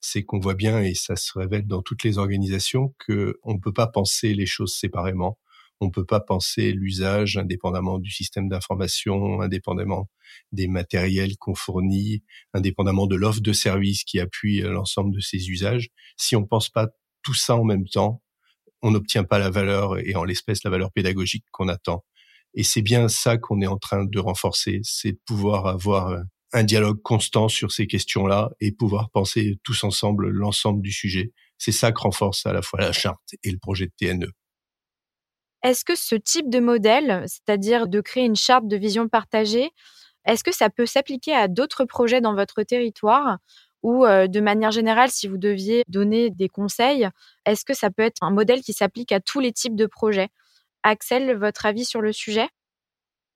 c'est 0.00 0.24
qu'on 0.24 0.40
voit 0.40 0.54
bien, 0.54 0.80
et 0.82 0.94
ça 0.94 1.16
se 1.16 1.38
révèle 1.38 1.66
dans 1.66 1.82
toutes 1.82 2.04
les 2.04 2.18
organisations, 2.18 2.94
que 2.98 3.38
on 3.42 3.54
ne 3.54 3.60
peut 3.60 3.72
pas 3.72 3.86
penser 3.86 4.34
les 4.34 4.46
choses 4.46 4.74
séparément. 4.74 5.38
On 5.80 5.86
ne 5.86 5.90
peut 5.90 6.04
pas 6.04 6.20
penser 6.20 6.72
l'usage 6.72 7.38
indépendamment 7.38 7.98
du 7.98 8.10
système 8.10 8.48
d'information, 8.48 9.40
indépendamment 9.40 10.08
des 10.52 10.68
matériels 10.68 11.36
qu'on 11.38 11.54
fournit, 11.54 12.22
indépendamment 12.52 13.06
de 13.06 13.16
l'offre 13.16 13.40
de 13.40 13.52
service 13.52 14.04
qui 14.04 14.20
appuie 14.20 14.60
l'ensemble 14.60 15.14
de 15.14 15.20
ces 15.20 15.48
usages. 15.48 15.88
Si 16.16 16.36
on 16.36 16.46
pense 16.46 16.68
pas 16.68 16.88
tout 17.22 17.34
ça 17.34 17.56
en 17.56 17.64
même 17.64 17.86
temps, 17.88 18.22
on 18.82 18.90
n'obtient 18.90 19.24
pas 19.24 19.38
la 19.38 19.50
valeur 19.50 19.98
et 19.98 20.14
en 20.14 20.24
l'espèce 20.24 20.64
la 20.64 20.70
valeur 20.70 20.92
pédagogique 20.92 21.44
qu'on 21.50 21.68
attend. 21.68 22.04
Et 22.54 22.62
c'est 22.62 22.82
bien 22.82 23.08
ça 23.08 23.38
qu'on 23.38 23.60
est 23.60 23.66
en 23.66 23.78
train 23.78 24.04
de 24.04 24.18
renforcer, 24.18 24.80
c'est 24.82 25.12
de 25.12 25.20
pouvoir 25.26 25.66
avoir 25.66 26.08
euh, 26.08 26.22
un 26.52 26.64
dialogue 26.64 27.00
constant 27.02 27.48
sur 27.48 27.70
ces 27.70 27.86
questions-là 27.86 28.50
et 28.60 28.72
pouvoir 28.72 29.10
penser 29.10 29.58
tous 29.62 29.84
ensemble 29.84 30.28
l'ensemble 30.30 30.82
du 30.82 30.92
sujet. 30.92 31.32
C'est 31.58 31.72
ça 31.72 31.92
que 31.92 32.00
renforce 32.00 32.46
à 32.46 32.52
la 32.52 32.62
fois 32.62 32.80
la 32.80 32.92
charte 32.92 33.34
et 33.44 33.50
le 33.50 33.58
projet 33.58 33.86
de 33.86 33.92
TNE. 33.96 34.32
Est-ce 35.62 35.84
que 35.84 35.94
ce 35.94 36.14
type 36.14 36.48
de 36.48 36.58
modèle, 36.60 37.24
c'est-à-dire 37.26 37.86
de 37.86 38.00
créer 38.00 38.24
une 38.24 38.36
charte 38.36 38.66
de 38.66 38.76
vision 38.76 39.08
partagée, 39.08 39.70
est-ce 40.26 40.44
que 40.44 40.52
ça 40.52 40.70
peut 40.70 40.86
s'appliquer 40.86 41.34
à 41.34 41.48
d'autres 41.48 41.84
projets 41.84 42.20
dans 42.20 42.34
votre 42.34 42.62
territoire 42.62 43.38
ou 43.82 44.04
de 44.06 44.40
manière 44.40 44.70
générale, 44.70 45.10
si 45.10 45.26
vous 45.26 45.38
deviez 45.38 45.84
donner 45.88 46.28
des 46.30 46.48
conseils, 46.48 47.08
est-ce 47.46 47.64
que 47.64 47.72
ça 47.72 47.90
peut 47.90 48.02
être 48.02 48.22
un 48.22 48.30
modèle 48.30 48.60
qui 48.60 48.74
s'applique 48.74 49.10
à 49.12 49.20
tous 49.20 49.40
les 49.40 49.52
types 49.52 49.74
de 49.74 49.86
projets? 49.86 50.28
Axel, 50.82 51.36
votre 51.38 51.64
avis 51.64 51.86
sur 51.86 52.02
le 52.02 52.12
sujet? 52.12 52.48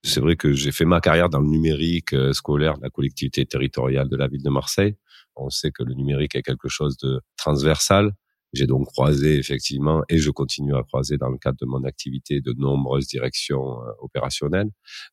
C'est 0.03 0.19
vrai 0.19 0.35
que 0.35 0.53
j'ai 0.53 0.71
fait 0.71 0.85
ma 0.85 1.01
carrière 1.01 1.29
dans 1.29 1.39
le 1.39 1.47
numérique 1.47 2.15
scolaire 2.33 2.77
de 2.77 2.83
la 2.83 2.91
collectivité 2.91 3.43
territoriale 3.47 4.07
de 4.07 4.15
la 4.15 4.27
ville 4.27 4.43
de 4.43 4.49
Marseille. 4.51 4.95
On 5.35 5.49
sait 5.49 5.71
que 5.71 5.81
le 5.81 5.95
numérique 5.95 6.35
est 6.35 6.43
quelque 6.43 6.69
chose 6.69 6.95
de 6.97 7.21
transversal. 7.37 8.11
J'ai 8.55 8.67
donc 8.67 8.87
croisé 8.87 9.37
effectivement, 9.37 10.03
et 10.07 10.17
je 10.17 10.31
continue 10.31 10.75
à 10.75 10.83
croiser 10.83 11.17
dans 11.17 11.29
le 11.29 11.37
cadre 11.37 11.57
de 11.59 11.65
mon 11.65 11.83
activité, 11.83 12.39
de 12.39 12.53
nombreuses 12.53 13.07
directions 13.07 13.79
opérationnelles. 13.99 14.69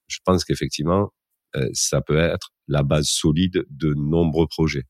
Je 0.06 0.18
pense 0.24 0.44
qu'effectivement, 0.44 1.12
ça 1.72 2.00
peut 2.00 2.18
être 2.18 2.52
la 2.68 2.84
base 2.84 3.08
solide 3.08 3.66
de 3.68 3.94
nombreux 3.94 4.46
projets. 4.46 4.84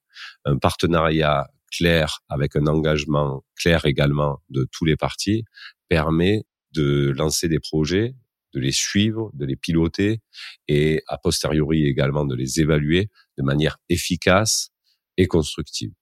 Un 0.45 0.59
partenariat 0.59 1.49
clair 1.73 2.21
avec 2.29 2.55
un 2.55 2.67
engagement 2.67 3.43
clair 3.57 3.87
également 3.87 4.41
de 4.51 4.69
tous 4.71 4.85
les 4.85 4.97
partis 4.97 5.45
permet 5.89 6.45
de 6.73 7.11
lancer 7.17 7.49
des 7.49 7.59
projets, 7.59 8.15
de 8.55 8.61
les 8.61 8.73
suivre, 8.73 9.31
de 9.33 9.47
les 9.47 9.57
piloter 9.57 10.21
et 10.69 11.03
a 11.09 11.17
posteriori 11.17 11.87
également 11.87 12.27
de 12.27 12.35
les 12.35 12.61
évaluer 12.61 13.09
de 13.39 13.43
manière 13.43 13.79
efficace 13.89 14.69
et 15.17 15.27
constructive. 15.27 15.93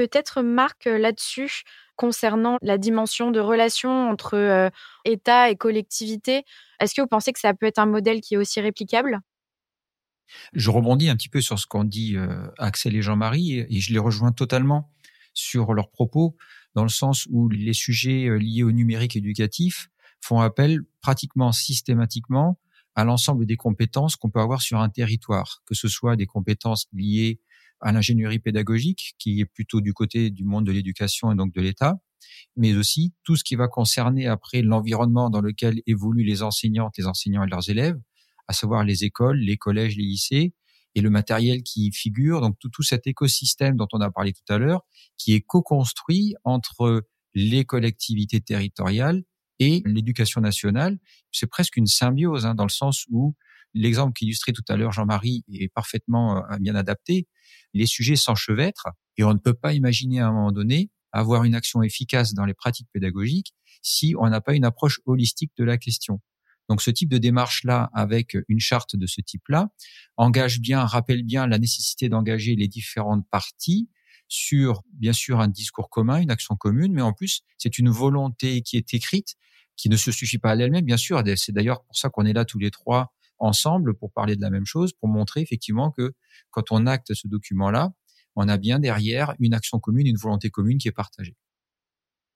Peut-être 0.00 0.40
Marc 0.40 0.86
là-dessus 0.86 1.64
concernant 1.94 2.56
la 2.62 2.78
dimension 2.78 3.30
de 3.30 3.38
relation 3.38 4.08
entre 4.08 4.32
euh, 4.32 4.70
État 5.04 5.50
et 5.50 5.56
collectivité. 5.56 6.44
Est-ce 6.80 6.94
que 6.94 7.02
vous 7.02 7.06
pensez 7.06 7.34
que 7.34 7.38
ça 7.38 7.52
peut 7.52 7.66
être 7.66 7.78
un 7.78 7.84
modèle 7.84 8.22
qui 8.22 8.32
est 8.32 8.36
aussi 8.38 8.62
réplicable? 8.62 9.20
Je 10.54 10.70
rebondis 10.70 11.10
un 11.10 11.16
petit 11.16 11.28
peu 11.28 11.42
sur 11.42 11.58
ce 11.58 11.66
qu'ont 11.66 11.84
dit 11.84 12.16
euh, 12.16 12.48
Axel 12.56 12.96
et 12.96 13.02
Jean-Marie 13.02 13.58
et, 13.58 13.78
je 13.78 13.92
les 13.92 13.98
rejoins 13.98 14.32
totalement 14.32 14.90
sur 15.34 15.74
leurs 15.74 15.90
propos 15.90 16.34
dans 16.74 16.82
le 16.82 16.88
sens 16.88 17.26
où 17.28 17.50
les 17.50 17.74
sujets 17.74 18.24
euh, 18.24 18.38
liés 18.38 18.62
au 18.62 18.72
numérique 18.72 19.16
éducatif 19.16 19.90
font 20.22 20.40
appel 20.40 20.80
pratiquement 21.02 21.52
systématiquement 21.52 22.58
à 22.94 23.04
l'ensemble 23.04 23.44
des 23.44 23.58
compétences 23.58 24.16
qu'on 24.16 24.30
peut 24.30 24.40
avoir 24.40 24.62
sur 24.62 24.80
un 24.80 24.88
territoire, 24.88 25.60
que 25.66 25.74
ce 25.74 25.88
soit 25.88 26.16
des 26.16 26.26
compétences 26.26 26.86
liées 26.94 27.38
à 27.80 27.92
l'ingénierie 27.92 28.38
pédagogique, 28.38 29.14
qui 29.18 29.40
est 29.40 29.46
plutôt 29.46 29.80
du 29.80 29.92
côté 29.92 30.30
du 30.30 30.44
monde 30.44 30.66
de 30.66 30.72
l'éducation 30.72 31.32
et 31.32 31.34
donc 31.34 31.52
de 31.52 31.60
l'État, 31.60 31.96
mais 32.56 32.74
aussi 32.74 33.14
tout 33.24 33.36
ce 33.36 33.44
qui 33.44 33.56
va 33.56 33.68
concerner 33.68 34.26
après 34.26 34.62
l'environnement 34.62 35.30
dans 35.30 35.40
lequel 35.40 35.82
évoluent 35.86 36.24
les 36.24 36.42
enseignantes, 36.42 36.94
les 36.98 37.06
enseignants 37.06 37.44
et 37.44 37.48
leurs 37.48 37.68
élèves, 37.70 37.98
à 38.48 38.52
savoir 38.52 38.84
les 38.84 39.04
écoles, 39.04 39.38
les 39.38 39.56
collèges, 39.56 39.96
les 39.96 40.04
lycées, 40.04 40.52
et 40.94 41.00
le 41.00 41.10
matériel 41.10 41.62
qui 41.62 41.92
figure, 41.92 42.40
donc 42.40 42.58
tout, 42.58 42.68
tout 42.68 42.82
cet 42.82 43.06
écosystème 43.06 43.76
dont 43.76 43.86
on 43.92 44.00
a 44.00 44.10
parlé 44.10 44.32
tout 44.32 44.52
à 44.52 44.58
l'heure, 44.58 44.84
qui 45.18 45.34
est 45.34 45.40
co-construit 45.40 46.34
entre 46.44 47.06
les 47.34 47.64
collectivités 47.64 48.40
territoriales 48.40 49.22
et 49.60 49.82
l'éducation 49.86 50.40
nationale. 50.40 50.98
C'est 51.30 51.46
presque 51.46 51.76
une 51.76 51.86
symbiose, 51.86 52.46
hein, 52.46 52.54
dans 52.54 52.64
le 52.64 52.70
sens 52.70 53.04
où 53.10 53.34
l'exemple 53.74 54.12
qu'illustrait 54.14 54.52
tout 54.52 54.64
à 54.68 54.76
l'heure 54.76 54.92
Jean-Marie 54.92 55.44
est 55.52 55.72
parfaitement 55.72 56.38
euh, 56.38 56.56
bien 56.58 56.74
adapté. 56.74 57.28
Les 57.74 57.86
sujets 57.86 58.16
s'enchevêtrent 58.16 58.88
et 59.16 59.24
on 59.24 59.32
ne 59.32 59.38
peut 59.38 59.54
pas 59.54 59.72
imaginer 59.72 60.20
à 60.20 60.28
un 60.28 60.32
moment 60.32 60.52
donné 60.52 60.90
avoir 61.12 61.44
une 61.44 61.54
action 61.54 61.82
efficace 61.82 62.34
dans 62.34 62.44
les 62.44 62.54
pratiques 62.54 62.88
pédagogiques 62.92 63.52
si 63.82 64.14
on 64.18 64.28
n'a 64.28 64.40
pas 64.40 64.54
une 64.54 64.64
approche 64.64 65.00
holistique 65.06 65.52
de 65.56 65.64
la 65.64 65.78
question. 65.78 66.20
Donc 66.68 66.82
ce 66.82 66.90
type 66.90 67.08
de 67.08 67.18
démarche-là, 67.18 67.90
avec 67.94 68.36
une 68.48 68.60
charte 68.60 68.94
de 68.94 69.06
ce 69.06 69.20
type-là, 69.20 69.70
engage 70.16 70.60
bien, 70.60 70.84
rappelle 70.84 71.24
bien 71.24 71.48
la 71.48 71.58
nécessité 71.58 72.08
d'engager 72.08 72.54
les 72.54 72.68
différentes 72.68 73.26
parties 73.28 73.88
sur, 74.28 74.82
bien 74.92 75.12
sûr, 75.12 75.40
un 75.40 75.48
discours 75.48 75.90
commun, 75.90 76.18
une 76.20 76.30
action 76.30 76.54
commune, 76.54 76.92
mais 76.92 77.02
en 77.02 77.12
plus, 77.12 77.42
c'est 77.58 77.78
une 77.78 77.90
volonté 77.90 78.62
qui 78.62 78.76
est 78.76 78.94
écrite, 78.94 79.34
qui 79.76 79.88
ne 79.88 79.96
se 79.96 80.12
suffit 80.12 80.38
pas 80.38 80.52
à 80.52 80.54
elle-même, 80.54 80.84
bien 80.84 80.96
sûr. 80.96 81.22
C'est 81.36 81.50
d'ailleurs 81.50 81.82
pour 81.82 81.96
ça 81.96 82.08
qu'on 82.08 82.24
est 82.24 82.32
là 82.32 82.44
tous 82.44 82.60
les 82.60 82.70
trois 82.70 83.12
ensemble 83.40 83.94
pour 83.94 84.12
parler 84.12 84.36
de 84.36 84.40
la 84.40 84.50
même 84.50 84.66
chose, 84.66 84.92
pour 84.92 85.08
montrer 85.08 85.40
effectivement 85.40 85.90
que 85.90 86.12
quand 86.50 86.70
on 86.70 86.86
acte 86.86 87.14
ce 87.14 87.26
document-là, 87.26 87.90
on 88.36 88.48
a 88.48 88.56
bien 88.56 88.78
derrière 88.78 89.34
une 89.40 89.54
action 89.54 89.80
commune, 89.80 90.06
une 90.06 90.16
volonté 90.16 90.50
commune 90.50 90.78
qui 90.78 90.88
est 90.88 90.92
partagée. 90.92 91.36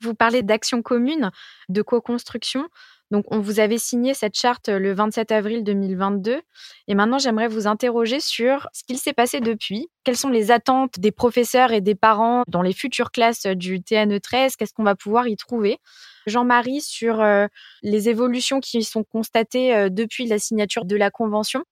Vous 0.02 0.14
parlez 0.14 0.42
d'action 0.42 0.82
commune, 0.82 1.30
de 1.68 1.82
co-construction. 1.82 2.68
Donc, 3.10 3.26
on 3.30 3.38
vous 3.38 3.60
avait 3.60 3.78
signé 3.78 4.14
cette 4.14 4.36
charte 4.36 4.68
le 4.68 4.92
27 4.92 5.30
avril 5.30 5.62
2022. 5.62 6.40
Et 6.88 6.94
maintenant, 6.94 7.18
j'aimerais 7.18 7.48
vous 7.48 7.66
interroger 7.66 8.20
sur 8.20 8.68
ce 8.72 8.82
qu'il 8.84 8.98
s'est 8.98 9.12
passé 9.12 9.40
depuis. 9.40 9.88
Quelles 10.04 10.16
sont 10.16 10.30
les 10.30 10.50
attentes 10.50 10.98
des 10.98 11.12
professeurs 11.12 11.72
et 11.72 11.80
des 11.80 11.94
parents 11.94 12.42
dans 12.48 12.62
les 12.62 12.72
futures 12.72 13.10
classes 13.10 13.46
du 13.46 13.82
TNE 13.82 14.18
13 14.20 14.56
Qu'est-ce 14.56 14.72
qu'on 14.72 14.84
va 14.84 14.94
pouvoir 14.94 15.28
y 15.28 15.36
trouver? 15.36 15.78
Jean-Marie, 16.26 16.80
sur 16.80 17.20
euh, 17.20 17.46
les 17.82 18.08
évolutions 18.08 18.60
qui 18.60 18.82
sont 18.82 19.04
constatées 19.04 19.74
euh, 19.74 19.88
depuis 19.90 20.26
la 20.26 20.38
signature 20.38 20.84
de 20.84 20.96
la 20.96 21.10
convention 21.10 21.64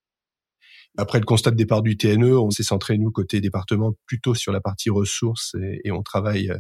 après 0.99 1.19
le 1.19 1.25
constat 1.25 1.51
de 1.51 1.57
départ 1.57 1.81
du 1.81 1.97
TNE, 1.97 2.37
on 2.37 2.51
s'est 2.51 2.63
centré, 2.63 2.99
nous, 2.99 3.11
côté 3.11 3.41
département, 3.41 3.95
plutôt 4.05 4.35
sur 4.35 4.53
la 4.53 4.61
partie 4.61 4.91
ressources 4.91 5.57
et, 5.85 5.91
on 5.91 6.03
travaille 6.03 6.51
euh, 6.51 6.59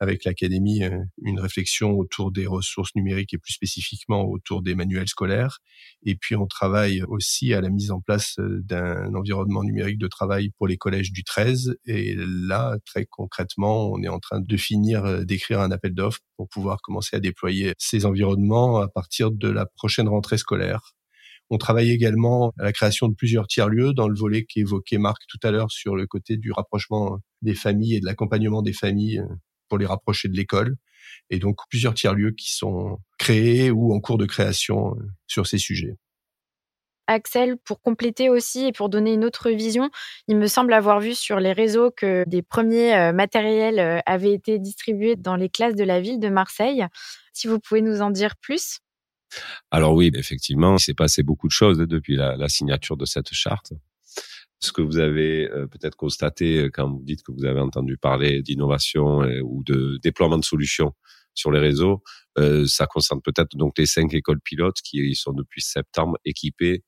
avec 0.00 0.24
l'académie 0.24 0.82
euh, 0.82 0.98
une 1.22 1.38
réflexion 1.38 1.92
autour 1.92 2.32
des 2.32 2.46
ressources 2.46 2.94
numériques 2.94 3.34
et 3.34 3.38
plus 3.38 3.52
spécifiquement 3.52 4.24
autour 4.24 4.62
des 4.62 4.74
manuels 4.74 5.08
scolaires. 5.08 5.58
Et 6.04 6.16
puis 6.16 6.34
on 6.34 6.46
travaille 6.46 7.02
aussi 7.02 7.52
à 7.52 7.60
la 7.60 7.68
mise 7.68 7.90
en 7.90 8.00
place 8.00 8.36
euh, 8.38 8.60
d'un 8.64 9.14
environnement 9.14 9.62
numérique 9.62 9.98
de 9.98 10.08
travail 10.08 10.50
pour 10.56 10.66
les 10.66 10.78
collèges 10.78 11.12
du 11.12 11.22
13. 11.22 11.76
Et 11.84 12.14
là, 12.16 12.78
très 12.86 13.04
concrètement, 13.04 13.90
on 13.92 14.02
est 14.02 14.08
en 14.08 14.18
train 14.18 14.40
de 14.40 14.56
finir 14.56 15.04
euh, 15.04 15.24
d'écrire 15.24 15.60
un 15.60 15.70
appel 15.70 15.94
d'offres 15.94 16.20
pour 16.36 16.48
pouvoir 16.48 16.80
commencer 16.80 17.16
à 17.16 17.20
déployer 17.20 17.74
ces 17.76 18.06
environnements 18.06 18.78
à 18.78 18.88
partir 18.88 19.30
de 19.30 19.48
la 19.48 19.66
prochaine 19.66 20.08
rentrée 20.08 20.38
scolaire. 20.38 20.94
On 21.50 21.58
travaille 21.58 21.90
également 21.90 22.52
à 22.58 22.64
la 22.64 22.72
création 22.72 23.08
de 23.08 23.14
plusieurs 23.14 23.48
tiers-lieux 23.48 23.92
dans 23.92 24.08
le 24.08 24.14
volet 24.14 24.44
qu'évoquait 24.44 24.98
Marc 24.98 25.22
tout 25.28 25.38
à 25.42 25.50
l'heure 25.50 25.72
sur 25.72 25.96
le 25.96 26.06
côté 26.06 26.36
du 26.36 26.52
rapprochement 26.52 27.18
des 27.42 27.54
familles 27.54 27.96
et 27.96 28.00
de 28.00 28.06
l'accompagnement 28.06 28.62
des 28.62 28.72
familles 28.72 29.20
pour 29.70 29.78
les 29.78 29.86
rapprocher 29.86 30.28
de 30.28 30.36
l'école. 30.36 30.76
Et 31.30 31.38
donc 31.38 31.56
plusieurs 31.70 31.94
tiers-lieux 31.94 32.32
qui 32.32 32.52
sont 32.52 32.98
créés 33.18 33.70
ou 33.70 33.94
en 33.94 34.00
cours 34.00 34.18
de 34.18 34.26
création 34.26 34.94
euh, 34.96 35.02
sur 35.26 35.46
ces 35.46 35.58
sujets. 35.58 35.96
Axel, 37.06 37.56
pour 37.64 37.80
compléter 37.80 38.28
aussi 38.28 38.66
et 38.66 38.72
pour 38.72 38.88
donner 38.88 39.14
une 39.14 39.24
autre 39.24 39.50
vision, 39.50 39.90
il 40.28 40.36
me 40.36 40.46
semble 40.46 40.72
avoir 40.72 41.00
vu 41.00 41.14
sur 41.14 41.40
les 41.40 41.52
réseaux 41.52 41.90
que 41.90 42.24
des 42.28 42.42
premiers 42.42 42.94
euh, 42.94 43.12
matériels 43.12 43.80
euh, 43.80 43.98
avaient 44.06 44.32
été 44.32 44.58
distribués 44.58 45.16
dans 45.16 45.34
les 45.34 45.48
classes 45.48 45.74
de 45.74 45.84
la 45.84 46.00
ville 46.00 46.20
de 46.20 46.28
Marseille. 46.28 46.86
Si 47.32 47.48
vous 47.48 47.58
pouvez 47.58 47.80
nous 47.80 48.00
en 48.02 48.10
dire 48.10 48.36
plus. 48.36 48.78
Alors 49.70 49.94
oui, 49.94 50.10
effectivement, 50.14 50.76
il 50.76 50.80
s'est 50.80 50.94
passé 50.94 51.22
beaucoup 51.22 51.48
de 51.48 51.52
choses 51.52 51.78
depuis 51.78 52.16
la, 52.16 52.36
la 52.36 52.48
signature 52.48 52.96
de 52.96 53.06
cette 53.06 53.32
charte 53.32 53.72
ce 54.60 54.72
que 54.72 54.82
vous 54.82 54.98
avez 54.98 55.50
euh, 55.50 55.66
peut-être 55.66 55.96
constaté 55.96 56.58
euh, 56.58 56.70
quand 56.72 56.88
vous 56.88 57.02
dites 57.02 57.22
que 57.22 57.32
vous 57.32 57.44
avez 57.44 57.60
entendu 57.60 57.96
parler 57.96 58.42
d'innovation 58.42 59.22
euh, 59.22 59.40
ou 59.42 59.64
de 59.64 59.98
déploiement 60.02 60.38
de 60.38 60.44
solutions 60.44 60.92
sur 61.34 61.50
les 61.50 61.60
réseaux, 61.60 62.02
ça 62.66 62.86
concerne 62.86 63.22
peut-être 63.22 63.56
donc 63.56 63.78
les 63.78 63.86
cinq 63.86 64.12
écoles 64.14 64.40
pilotes 64.40 64.80
qui 64.82 65.14
sont 65.14 65.32
depuis 65.32 65.62
septembre 65.62 66.18
équipées 66.24 66.82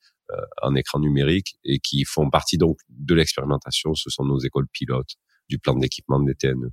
en 0.63 0.75
écran 0.75 0.99
numérique 0.99 1.55
et 1.65 1.79
qui 1.79 2.05
font 2.05 2.29
partie 2.29 2.59
donc 2.59 2.79
de 2.89 3.15
l'expérimentation. 3.15 3.95
Ce 3.95 4.11
sont 4.11 4.25
nos 4.25 4.41
écoles 4.41 4.67
pilotes 4.73 5.15
du 5.49 5.61
plan 5.61 5.75
d'équipement 5.75 6.19
des 6.21 6.35
TNE. 6.35 6.71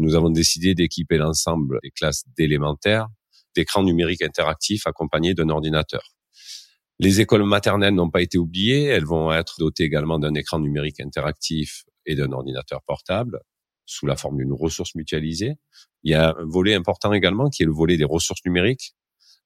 Nous 0.00 0.16
avons 0.16 0.30
décidé 0.30 0.74
d'équiper 0.74 1.16
l'ensemble 1.16 1.78
des 1.84 1.92
classes 1.92 2.24
d'élémentaires 2.36 3.06
d'écrans 3.54 3.84
numériques 3.84 4.22
interactifs 4.22 4.86
accompagnés 4.86 5.34
d'un 5.34 5.48
ordinateur. 5.48 6.13
Les 7.00 7.20
écoles 7.20 7.44
maternelles 7.44 7.94
n'ont 7.94 8.10
pas 8.10 8.22
été 8.22 8.38
oubliées. 8.38 8.84
Elles 8.84 9.04
vont 9.04 9.32
être 9.32 9.56
dotées 9.58 9.84
également 9.84 10.18
d'un 10.18 10.34
écran 10.34 10.60
numérique 10.60 11.00
interactif 11.00 11.84
et 12.06 12.14
d'un 12.14 12.30
ordinateur 12.32 12.82
portable 12.86 13.40
sous 13.86 14.06
la 14.06 14.16
forme 14.16 14.38
d'une 14.38 14.52
ressource 14.52 14.94
mutualisée. 14.94 15.54
Il 16.02 16.12
y 16.12 16.14
a 16.14 16.30
un 16.30 16.44
volet 16.46 16.74
important 16.74 17.12
également 17.12 17.50
qui 17.50 17.62
est 17.62 17.66
le 17.66 17.72
volet 17.72 17.96
des 17.96 18.04
ressources 18.04 18.44
numériques. 18.44 18.94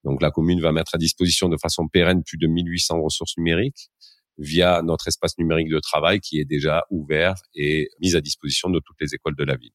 Donc 0.03 0.21
la 0.21 0.31
commune 0.31 0.61
va 0.61 0.71
mettre 0.71 0.95
à 0.95 0.97
disposition 0.97 1.49
de 1.49 1.57
façon 1.57 1.87
pérenne 1.87 2.23
plus 2.23 2.37
de 2.37 2.47
1800 2.47 3.01
ressources 3.01 3.35
numériques 3.37 3.89
via 4.37 4.81
notre 4.81 5.07
espace 5.09 5.37
numérique 5.37 5.69
de 5.69 5.79
travail 5.79 6.21
qui 6.21 6.39
est 6.39 6.45
déjà 6.45 6.85
ouvert 6.89 7.35
et 7.53 7.89
mis 7.99 8.15
à 8.15 8.21
disposition 8.21 8.69
de 8.69 8.79
toutes 8.79 9.01
les 9.01 9.13
écoles 9.13 9.35
de 9.35 9.43
la 9.43 9.57
ville. 9.57 9.73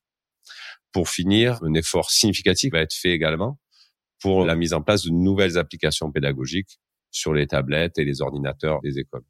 Pour 0.93 1.11
finir, 1.11 1.63
un 1.63 1.75
effort 1.75 2.11
significatif 2.11 2.73
va 2.73 2.81
être 2.81 2.95
fait 2.95 3.11
également 3.11 3.59
pour 4.21 4.47
la 4.47 4.55
mise 4.55 4.73
en 4.73 4.81
place 4.81 5.05
de 5.05 5.11
nouvelles 5.11 5.59
applications 5.59 6.11
pédagogiques 6.11 6.79
sur 7.15 7.33
les 7.33 7.47
tablettes 7.47 7.99
et 7.99 8.05
les 8.05 8.21
ordinateurs 8.21 8.81
des 8.83 8.99
écoles. 8.99 9.25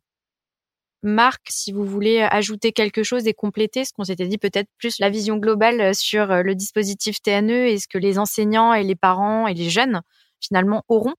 Marc, 1.03 1.43
si 1.51 1.71
vous 1.71 1.85
voulez 1.85 2.21
ajouter 2.21 2.73
quelque 2.73 3.03
chose 3.03 3.27
et 3.27 3.35
compléter 3.35 3.85
ce 3.85 3.93
qu'on 3.93 4.05
s'était 4.05 4.27
dit, 4.27 4.39
peut-être 4.39 4.71
plus 4.79 4.99
la 4.99 5.11
vision 5.11 5.37
globale 5.37 5.95
sur 5.95 6.31
euh, 6.31 6.43
le 6.43 6.55
dispositif 6.55 7.21
TNE 7.21 7.69
et 7.69 7.79
ce 7.79 7.87
que 7.87 7.99
les 7.99 8.19
enseignants 8.19 8.73
et 8.73 8.83
les 8.83 8.97
parents 8.97 9.47
et 9.47 9.53
les 9.53 9.69
jeunes 9.69 10.01
finalement 10.41 10.83
auront 10.89 11.15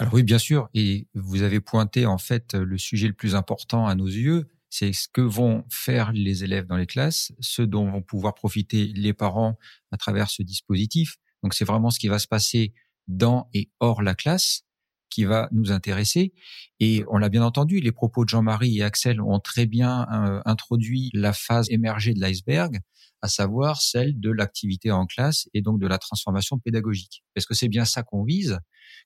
Alors 0.00 0.12
oui, 0.12 0.24
bien 0.24 0.38
sûr. 0.38 0.68
Et 0.74 1.06
vous 1.14 1.42
avez 1.42 1.60
pointé 1.60 2.04
en 2.04 2.18
fait 2.18 2.54
le 2.54 2.78
sujet 2.78 3.06
le 3.06 3.14
plus 3.14 3.36
important 3.36 3.86
à 3.86 3.94
nos 3.94 4.08
yeux, 4.08 4.48
c'est 4.70 4.92
ce 4.92 5.06
que 5.08 5.20
vont 5.20 5.64
faire 5.70 6.10
les 6.12 6.42
élèves 6.42 6.66
dans 6.66 6.76
les 6.76 6.86
classes, 6.86 7.32
ce 7.38 7.62
dont 7.62 7.88
vont 7.88 8.02
pouvoir 8.02 8.34
profiter 8.34 8.86
les 8.86 9.14
parents 9.14 9.56
à 9.92 9.96
travers 9.96 10.30
ce 10.30 10.42
dispositif. 10.42 11.16
Donc 11.44 11.54
c'est 11.54 11.64
vraiment 11.64 11.90
ce 11.90 12.00
qui 12.00 12.08
va 12.08 12.18
se 12.18 12.26
passer 12.26 12.74
dans 13.06 13.48
et 13.54 13.70
hors 13.78 14.02
la 14.02 14.16
classe 14.16 14.65
qui 15.16 15.24
va 15.24 15.48
nous 15.50 15.72
intéresser. 15.72 16.34
Et 16.78 17.02
on 17.08 17.16
l'a 17.16 17.30
bien 17.30 17.42
entendu, 17.42 17.80
les 17.80 17.90
propos 17.90 18.26
de 18.26 18.28
Jean-Marie 18.28 18.76
et 18.76 18.82
Axel 18.82 19.22
ont 19.22 19.40
très 19.40 19.64
bien 19.64 20.06
euh, 20.12 20.42
introduit 20.44 21.08
la 21.14 21.32
phase 21.32 21.70
émergée 21.70 22.12
de 22.12 22.20
l'iceberg, 22.20 22.80
à 23.22 23.28
savoir 23.28 23.80
celle 23.80 24.20
de 24.20 24.30
l'activité 24.30 24.90
en 24.90 25.06
classe 25.06 25.48
et 25.54 25.62
donc 25.62 25.80
de 25.80 25.86
la 25.86 25.96
transformation 25.96 26.58
pédagogique. 26.58 27.24
Parce 27.34 27.46
que 27.46 27.54
c'est 27.54 27.68
bien 27.68 27.86
ça 27.86 28.02
qu'on 28.02 28.24
vise? 28.24 28.58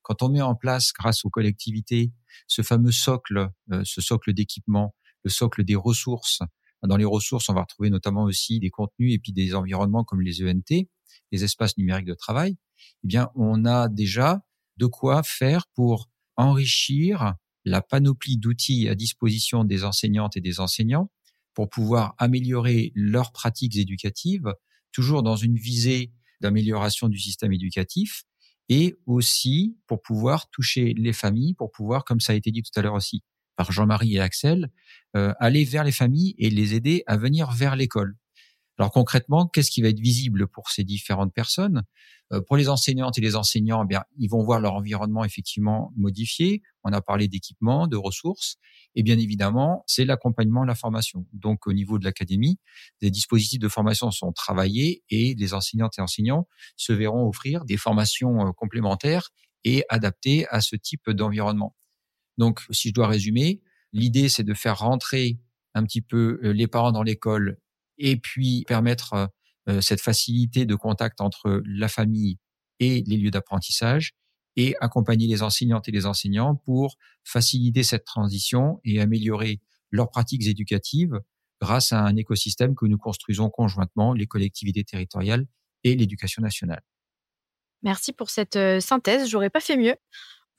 Quand 0.02 0.24
on 0.24 0.30
met 0.30 0.40
en 0.40 0.56
place, 0.56 0.90
grâce 0.92 1.24
aux 1.24 1.30
collectivités, 1.30 2.10
ce 2.48 2.62
fameux 2.62 2.90
socle, 2.90 3.48
euh, 3.70 3.82
ce 3.84 4.00
socle 4.00 4.32
d'équipement, 4.32 4.96
le 5.22 5.30
socle 5.30 5.62
des 5.62 5.76
ressources. 5.76 6.40
Dans 6.82 6.96
les 6.96 7.04
ressources, 7.04 7.48
on 7.50 7.54
va 7.54 7.60
retrouver 7.60 7.88
notamment 7.88 8.24
aussi 8.24 8.58
des 8.58 8.70
contenus 8.70 9.14
et 9.14 9.20
puis 9.20 9.32
des 9.32 9.54
environnements 9.54 10.02
comme 10.02 10.22
les 10.22 10.42
ENT, 10.42 10.88
les 11.30 11.44
espaces 11.44 11.78
numériques 11.78 12.08
de 12.08 12.14
travail. 12.14 12.56
Eh 13.04 13.06
bien, 13.06 13.30
on 13.36 13.64
a 13.64 13.88
déjà 13.88 14.42
de 14.80 14.86
quoi 14.86 15.22
faire 15.22 15.66
pour 15.74 16.08
enrichir 16.36 17.34
la 17.66 17.82
panoplie 17.82 18.38
d'outils 18.38 18.88
à 18.88 18.94
disposition 18.94 19.64
des 19.64 19.84
enseignantes 19.84 20.36
et 20.38 20.40
des 20.40 20.58
enseignants 20.58 21.10
pour 21.54 21.68
pouvoir 21.68 22.14
améliorer 22.16 22.90
leurs 22.94 23.32
pratiques 23.32 23.76
éducatives, 23.76 24.54
toujours 24.92 25.22
dans 25.22 25.36
une 25.36 25.56
visée 25.56 26.12
d'amélioration 26.40 27.08
du 27.08 27.18
système 27.18 27.52
éducatif, 27.52 28.24
et 28.70 28.96
aussi 29.04 29.76
pour 29.86 30.00
pouvoir 30.00 30.48
toucher 30.48 30.94
les 30.96 31.12
familles, 31.12 31.54
pour 31.54 31.70
pouvoir, 31.70 32.04
comme 32.04 32.20
ça 32.20 32.32
a 32.32 32.36
été 32.36 32.50
dit 32.50 32.62
tout 32.62 32.72
à 32.76 32.82
l'heure 32.82 32.94
aussi 32.94 33.22
par 33.56 33.72
Jean-Marie 33.72 34.14
et 34.14 34.20
Axel, 34.20 34.70
euh, 35.16 35.34
aller 35.38 35.64
vers 35.64 35.84
les 35.84 35.92
familles 35.92 36.34
et 36.38 36.48
les 36.48 36.74
aider 36.74 37.02
à 37.06 37.18
venir 37.18 37.50
vers 37.50 37.76
l'école. 37.76 38.16
Alors 38.80 38.92
concrètement, 38.92 39.46
qu'est-ce 39.46 39.70
qui 39.70 39.82
va 39.82 39.88
être 39.88 40.00
visible 40.00 40.48
pour 40.48 40.70
ces 40.70 40.84
différentes 40.84 41.34
personnes? 41.34 41.82
Euh, 42.32 42.40
Pour 42.40 42.56
les 42.56 42.70
enseignantes 42.70 43.18
et 43.18 43.20
les 43.20 43.36
enseignants, 43.36 43.82
eh 43.84 43.86
bien, 43.86 44.04
ils 44.16 44.28
vont 44.28 44.42
voir 44.42 44.58
leur 44.58 44.72
environnement 44.72 45.22
effectivement 45.22 45.92
modifié. 45.98 46.62
On 46.82 46.92
a 46.94 47.02
parlé 47.02 47.28
d'équipement, 47.28 47.86
de 47.86 47.98
ressources, 47.98 48.56
et 48.94 49.02
bien 49.02 49.18
évidemment, 49.18 49.84
c'est 49.86 50.06
l'accompagnement, 50.06 50.64
la 50.64 50.74
formation. 50.74 51.26
Donc 51.34 51.66
au 51.66 51.74
niveau 51.74 51.98
de 51.98 52.06
l'académie, 52.06 52.58
des 53.02 53.10
dispositifs 53.10 53.60
de 53.60 53.68
formation 53.68 54.10
sont 54.10 54.32
travaillés 54.32 55.04
et 55.10 55.34
les 55.34 55.52
enseignantes 55.52 55.98
et 55.98 56.00
enseignants 56.00 56.48
se 56.76 56.94
verront 56.94 57.28
offrir 57.28 57.66
des 57.66 57.76
formations 57.76 58.46
euh, 58.46 58.52
complémentaires 58.52 59.28
et 59.62 59.84
adaptées 59.90 60.46
à 60.48 60.62
ce 60.62 60.74
type 60.74 61.10
d'environnement. 61.10 61.76
Donc 62.38 62.62
si 62.70 62.88
je 62.88 62.94
dois 62.94 63.08
résumer, 63.08 63.60
l'idée 63.92 64.30
c'est 64.30 64.42
de 64.42 64.54
faire 64.54 64.78
rentrer 64.78 65.38
un 65.74 65.84
petit 65.84 66.00
peu 66.00 66.40
euh, 66.42 66.52
les 66.54 66.66
parents 66.66 66.92
dans 66.92 67.02
l'école 67.02 67.58
et 68.00 68.16
puis 68.16 68.64
permettre 68.66 69.12
euh, 69.12 69.26
euh, 69.68 69.80
cette 69.80 70.00
facilité 70.00 70.64
de 70.64 70.74
contact 70.74 71.20
entre 71.20 71.62
la 71.64 71.88
famille 71.88 72.38
et 72.80 73.04
les 73.06 73.18
lieux 73.18 73.30
d'apprentissage 73.30 74.14
et 74.56 74.74
accompagner 74.80 75.28
les 75.28 75.42
enseignantes 75.42 75.86
et 75.88 75.92
les 75.92 76.06
enseignants 76.06 76.56
pour 76.56 76.96
faciliter 77.22 77.82
cette 77.82 78.04
transition 78.04 78.80
et 78.84 79.00
améliorer 79.00 79.60
leurs 79.90 80.10
pratiques 80.10 80.46
éducatives 80.46 81.20
grâce 81.60 81.92
à 81.92 82.00
un 82.00 82.16
écosystème 82.16 82.74
que 82.74 82.86
nous 82.86 82.98
construisons 82.98 83.50
conjointement, 83.50 84.14
les 84.14 84.26
collectivités 84.26 84.82
territoriales 84.82 85.46
et 85.84 85.94
l'éducation 85.94 86.42
nationale. 86.42 86.82
Merci 87.82 88.12
pour 88.12 88.30
cette 88.30 88.56
euh, 88.56 88.80
synthèse, 88.80 89.28
j'aurais 89.28 89.50
pas 89.50 89.60
fait 89.60 89.76
mieux. 89.76 89.96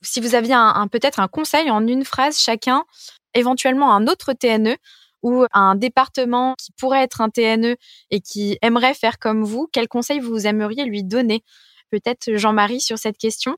Si 0.04 0.20
vous 0.20 0.36
aviez 0.36 0.54
un 0.54 0.88
peut-être 0.88 1.20
un 1.20 1.28
conseil 1.28 1.70
en 1.70 1.86
une 1.86 2.06
phrase 2.06 2.40
chacun, 2.40 2.86
éventuellement 3.34 3.94
un 3.94 4.08
autre 4.08 4.34
TNE 4.34 4.78
ou 5.22 5.46
un 5.51 5.75
département 5.75 6.56
qui 6.58 6.72
pourrait 6.72 7.04
être 7.04 7.22
un 7.22 7.30
TNE 7.30 7.75
et 8.10 8.22
qui 8.22 8.58
aimerait 8.62 8.94
faire 8.94 9.20
comme 9.20 9.44
vous, 9.44 9.68
quel 9.72 9.88
conseil 9.88 10.20
vous 10.20 10.48
aimeriez 10.48 10.86
lui 10.86 11.04
donner? 11.04 11.44
Peut-être 11.90 12.36
Jean-Marie 12.36 12.82
sur 12.82 12.98
cette 12.98 13.18
question? 13.18 13.58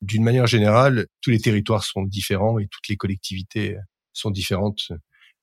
D'une 0.00 0.22
manière 0.22 0.46
générale, 0.46 1.06
tous 1.20 1.30
les 1.30 1.40
territoires 1.40 1.82
sont 1.82 2.02
différents 2.02 2.58
et 2.58 2.68
toutes 2.68 2.88
les 2.88 2.96
collectivités 2.96 3.76
sont 4.12 4.30
différentes. 4.30 4.92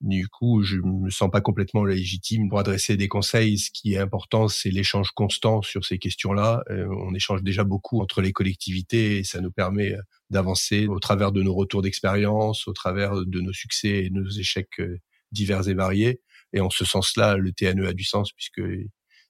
Du 0.05 0.27
coup, 0.27 0.61
je 0.61 0.77
me 0.77 1.09
sens 1.09 1.31
pas 1.31 1.41
complètement 1.41 1.83
légitime 1.83 2.47
pour 2.47 2.59
adresser 2.59 2.95
des 2.95 3.07
conseils. 3.07 3.57
Ce 3.57 3.71
qui 3.71 3.93
est 3.93 3.97
important, 3.97 4.47
c'est 4.47 4.69
l'échange 4.69 5.09
constant 5.15 5.63
sur 5.63 5.83
ces 5.83 5.97
questions-là. 5.97 6.63
Euh, 6.69 6.85
on 7.07 7.15
échange 7.15 7.41
déjà 7.41 7.63
beaucoup 7.63 8.01
entre 8.01 8.21
les 8.21 8.31
collectivités 8.31 9.17
et 9.17 9.23
ça 9.23 9.41
nous 9.41 9.51
permet 9.51 9.93
euh, 9.93 10.01
d'avancer 10.29 10.85
au 10.85 10.99
travers 10.99 11.31
de 11.31 11.41
nos 11.41 11.55
retours 11.55 11.81
d'expérience, 11.81 12.67
au 12.67 12.73
travers 12.73 13.25
de 13.25 13.41
nos 13.41 13.51
succès 13.51 14.05
et 14.05 14.11
nos 14.11 14.29
échecs 14.29 14.79
euh, 14.79 14.99
divers 15.31 15.67
et 15.69 15.73
variés. 15.73 16.21
Et 16.53 16.59
en 16.59 16.69
ce 16.69 16.85
sens-là, 16.85 17.35
le 17.37 17.51
TNE 17.51 17.87
a 17.87 17.93
du 17.93 18.03
sens 18.03 18.31
puisque 18.31 18.61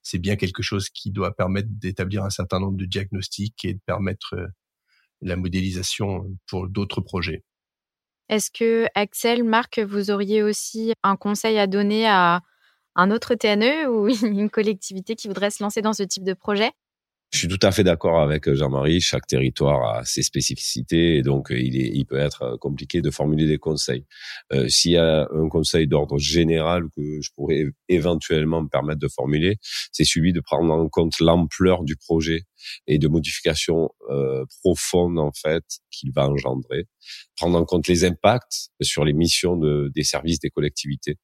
c'est 0.03 0.20
bien 0.20 0.36
quelque 0.36 0.62
chose 0.62 0.89
qui 0.89 1.10
doit 1.10 1.34
permettre 1.38 1.70
d'établir 1.72 2.25
un 2.25 2.29
certain 2.29 2.60
nombre 2.60 2.75
de 2.75 2.86
diagnostics 2.86 3.63
et 3.63 3.75
de 3.75 3.82
permettre 3.86 4.36
la 5.22 5.38
modélisation 5.38 6.38
pour 6.48 6.67
d'autres 6.67 7.00
projets. 7.00 7.46
Est-ce 8.29 8.50
que 8.51 8.88
Axel, 8.96 9.44
Marc, 9.44 9.79
vous 9.79 10.10
auriez 10.12 10.41
aussi 10.44 10.94
un 11.03 11.15
conseil 11.15 11.60
à 11.60 11.67
donner 11.67 12.08
à 12.08 12.41
un 12.96 13.12
autre 13.12 13.36
TNE 13.36 13.88
ou 13.88 14.08
une 14.25 14.50
collectivité 14.50 15.15
qui 15.15 15.27
voudrait 15.27 15.51
se 15.51 15.63
lancer 15.63 15.82
dans 15.82 15.94
ce 15.94 16.03
type 16.03 16.24
de 16.24 16.34
projet? 16.34 16.72
Je 17.32 17.39
suis 17.39 17.48
tout 17.50 17.60
à 17.63 17.72
fait 17.72 17.84
d'accord 17.84 18.22
avec 18.22 18.50
Jean-Marie. 18.53 19.01
Chaque 19.01 19.27
territoire 19.27 19.98
a 19.98 20.05
ses 20.05 20.24
spécificités 20.24 21.17
et 21.17 21.22
donc 21.22 21.48
il, 21.50 21.75
est, 21.75 21.91
il 21.94 22.05
peut 22.05 22.17
être 22.17 22.58
compliqué 22.62 23.01
de 23.01 23.12
formuler 23.12 23.46
des 23.46 23.58
conseils. 23.58 24.05
Euh, 24.53 24.70
S'il 24.70 24.91
y 24.91 24.98
a 24.98 25.27
un 25.29 25.50
conseil 25.50 25.86
d'ordre 25.86 26.17
général 26.17 26.84
que 26.96 27.20
je 27.22 27.29
pourrais 27.36 27.65
éventuellement 27.89 28.62
me 28.62 28.70
permettre 28.70 29.00
de 29.00 29.10
formuler, 29.10 29.58
c'est 29.91 30.05
celui 30.05 30.32
de 30.32 30.39
prendre 30.39 30.74
en 30.74 30.88
compte 30.88 31.20
l'ampleur 31.20 31.84
du 31.84 31.98
projet 31.98 32.44
et 32.88 33.00
de 33.00 33.08
modifications 33.08 33.89
euh, 34.10 34.46
profondes 34.62 35.20
en 35.20 35.32
fait 35.34 35.63
qu'il 35.91 36.12
va 36.13 36.29
engendrer. 36.29 36.86
Prendre 37.36 37.58
en 37.58 37.65
compte 37.65 37.88
les 37.88 38.05
impacts 38.05 38.70
sur 38.82 39.03
les 39.03 39.13
missions 39.13 39.58
de, 39.58 39.91
des 39.94 40.03
services 40.03 40.39
des 40.39 40.50
collectivités. 40.50 41.17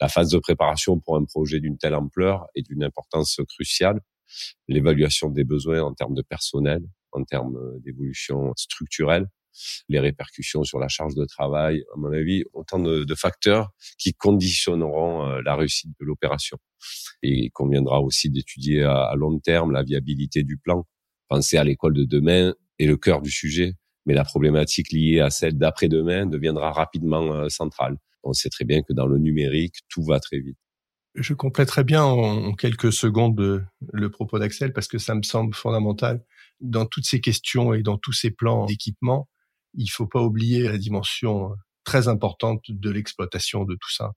La 0.00 0.08
phase 0.08 0.30
de 0.30 0.38
préparation 0.38 0.98
pour 0.98 1.16
un 1.16 1.24
projet 1.24 1.60
d'une 1.60 1.76
telle 1.76 1.94
ampleur 1.94 2.46
est 2.54 2.62
d'une 2.62 2.82
importance 2.82 3.38
cruciale 3.48 4.00
l'évaluation 4.68 5.30
des 5.30 5.44
besoins 5.44 5.82
en 5.82 5.94
termes 5.94 6.14
de 6.14 6.22
personnel, 6.22 6.82
en 7.12 7.24
termes 7.24 7.56
euh, 7.56 7.78
d'évolution 7.80 8.52
structurelle, 8.56 9.26
les 9.88 9.98
répercussions 9.98 10.64
sur 10.64 10.78
la 10.78 10.88
charge 10.88 11.14
de 11.14 11.24
travail, 11.24 11.82
à 11.94 11.98
mon 11.98 12.12
avis, 12.12 12.44
autant 12.52 12.78
de, 12.78 13.14
facteurs 13.14 13.70
qui 13.98 14.14
conditionneront 14.14 15.26
euh, 15.26 15.42
la 15.42 15.56
réussite 15.56 15.90
de 15.98 16.04
l'opération. 16.04 16.58
Et 17.22 17.30
il 17.30 17.50
conviendra 17.50 18.00
aussi 18.00 18.30
d'étudier 18.30 18.84
à, 18.84 19.04
à 19.04 19.16
long 19.16 19.38
terme 19.40 19.72
la 19.72 19.82
viabilité 19.82 20.44
du 20.44 20.56
plan. 20.56 20.86
Penser 21.28 21.56
à 21.56 21.64
l'école 21.64 21.94
de 21.94 22.04
demain 22.04 22.54
est 22.78 22.86
le 22.86 22.96
cœur 22.96 23.20
du 23.20 23.30
sujet, 23.30 23.74
mais 24.06 24.14
la 24.14 24.24
problématique 24.24 24.92
liée 24.92 25.20
à 25.20 25.30
celle 25.30 25.58
d'après-demain 25.58 26.26
deviendra 26.26 26.72
rapidement 26.72 27.32
euh, 27.34 27.48
centrale. 27.48 27.96
On 28.22 28.32
sait 28.32 28.50
très 28.50 28.64
bien 28.64 28.82
que 28.82 28.92
dans 28.92 29.06
le 29.06 29.18
numérique, 29.18 29.76
tout 29.88 30.02
va 30.02 30.20
très 30.20 30.38
vite. 30.38 30.58
Je 31.20 31.34
compléterai 31.34 31.84
bien 31.84 32.04
en 32.04 32.52
quelques 32.54 32.92
secondes 32.92 33.66
le 33.92 34.10
propos 34.10 34.38
d'Axel 34.38 34.72
parce 34.72 34.86
que 34.86 34.98
ça 34.98 35.14
me 35.14 35.22
semble 35.22 35.54
fondamental. 35.54 36.22
Dans 36.60 36.86
toutes 36.86 37.06
ces 37.06 37.20
questions 37.20 37.74
et 37.74 37.82
dans 37.82 37.98
tous 37.98 38.12
ces 38.12 38.30
plans 38.30 38.66
d'équipement, 38.66 39.28
il 39.74 39.88
faut 39.88 40.06
pas 40.06 40.22
oublier 40.22 40.62
la 40.62 40.78
dimension 40.78 41.54
très 41.84 42.08
importante 42.08 42.62
de 42.68 42.90
l'exploitation 42.90 43.64
de 43.64 43.74
tout 43.74 43.90
ça 43.90 44.12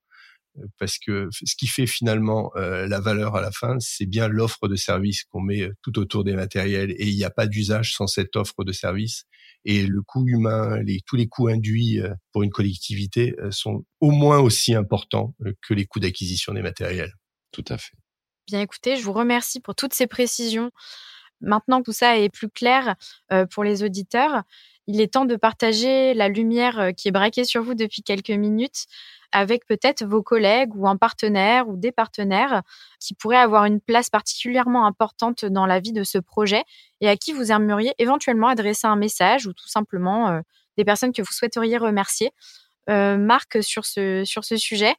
parce 0.78 0.98
que 0.98 1.30
ce 1.32 1.56
qui 1.56 1.68
fait 1.68 1.88
finalement 1.88 2.52
euh, 2.56 2.88
la 2.88 3.00
valeur 3.00 3.36
à 3.36 3.42
la 3.42 3.52
fin, 3.52 3.78
c'est 3.80 4.06
bien 4.06 4.28
l'offre 4.28 4.68
de 4.68 4.76
service 4.76 5.24
qu'on 5.24 5.42
met 5.42 5.62
euh, 5.62 5.74
tout 5.82 5.98
autour 6.00 6.24
des 6.24 6.34
matériels 6.34 6.92
et 6.92 7.08
il 7.08 7.16
n'y 7.16 7.24
a 7.24 7.30
pas 7.30 7.48
d'usage 7.48 7.94
sans 7.96 8.08
cette 8.08 8.36
offre 8.36 8.64
de 8.64 8.72
service 8.72 9.26
et 9.66 9.86
le 9.86 10.02
coût 10.02 10.28
humain, 10.28 10.82
les, 10.82 11.02
tous 11.06 11.16
les 11.16 11.28
coûts 11.28 11.48
induits 11.48 12.00
euh, 12.00 12.14
pour 12.32 12.44
une 12.44 12.50
collectivité 12.50 13.36
sont 13.50 13.86
au 14.00 14.12
moins 14.12 14.40
aussi 14.40 14.74
importants 14.74 15.36
que 15.62 15.74
les 15.74 15.86
coûts 15.86 16.00
d'acquisition 16.00 16.54
des 16.54 16.62
matériels. 16.62 17.14
Tout 17.52 17.66
à 17.68 17.78
fait. 17.78 17.96
Bien 18.48 18.62
écoutez, 18.62 18.96
je 18.96 19.04
vous 19.04 19.14
remercie 19.14 19.60
pour 19.60 19.76
toutes 19.76 19.94
ces 19.94 20.08
précisions. 20.08 20.72
Maintenant 21.42 21.80
que 21.80 21.86
tout 21.86 21.94
ça 21.94 22.18
est 22.18 22.30
plus 22.30 22.50
clair 22.50 22.96
pour 23.52 23.64
les 23.64 23.84
auditeurs, 23.84 24.44
il 24.88 25.02
est 25.02 25.14
temps 25.14 25.26
de 25.26 25.36
partager 25.36 26.14
la 26.14 26.28
lumière 26.28 26.92
qui 26.96 27.08
est 27.08 27.12
braquée 27.12 27.46
sur 27.46 27.64
vous 27.64 27.76
depuis 27.76 28.04
quelques 28.04 28.32
minutes 28.32 28.86
avec 29.32 29.66
peut-être 29.66 30.04
vos 30.04 30.22
collègues 30.24 30.76
ou 30.76 30.88
un 30.88 30.98
partenaire 30.98 31.68
ou 31.68 31.78
des 31.78 31.92
partenaires 31.92 32.64
qui 33.00 33.14
pourraient 33.14 33.38
avoir 33.38 33.66
une 33.66 33.80
place 33.80 34.10
particulièrement 34.10 34.86
importante 34.86 35.46
dans 35.46 35.66
la 35.66 35.80
vie 35.80 35.94
de 35.94 36.04
ce 36.04 36.18
projet 36.18 36.64
et 37.00 37.08
à 37.08 37.18
qui 37.18 37.34
vous 37.34 37.52
aimeriez 37.52 37.94
éventuellement 37.98 38.48
adresser 38.48 38.88
un 38.88 38.96
message 38.96 39.48
ou 39.48 39.54
tout 39.54 39.68
simplement 39.68 40.30
euh, 40.30 40.42
des 40.78 40.86
personnes 40.86 41.14
que 41.14 41.22
vous 41.22 41.32
souhaiteriez 41.32 41.78
remercier. 41.78 42.32
Euh, 42.90 43.18
Marc, 43.18 43.64
sur 43.64 43.86
ce, 43.86 44.24
sur 44.26 44.44
ce 44.44 44.58
sujet 44.58 44.96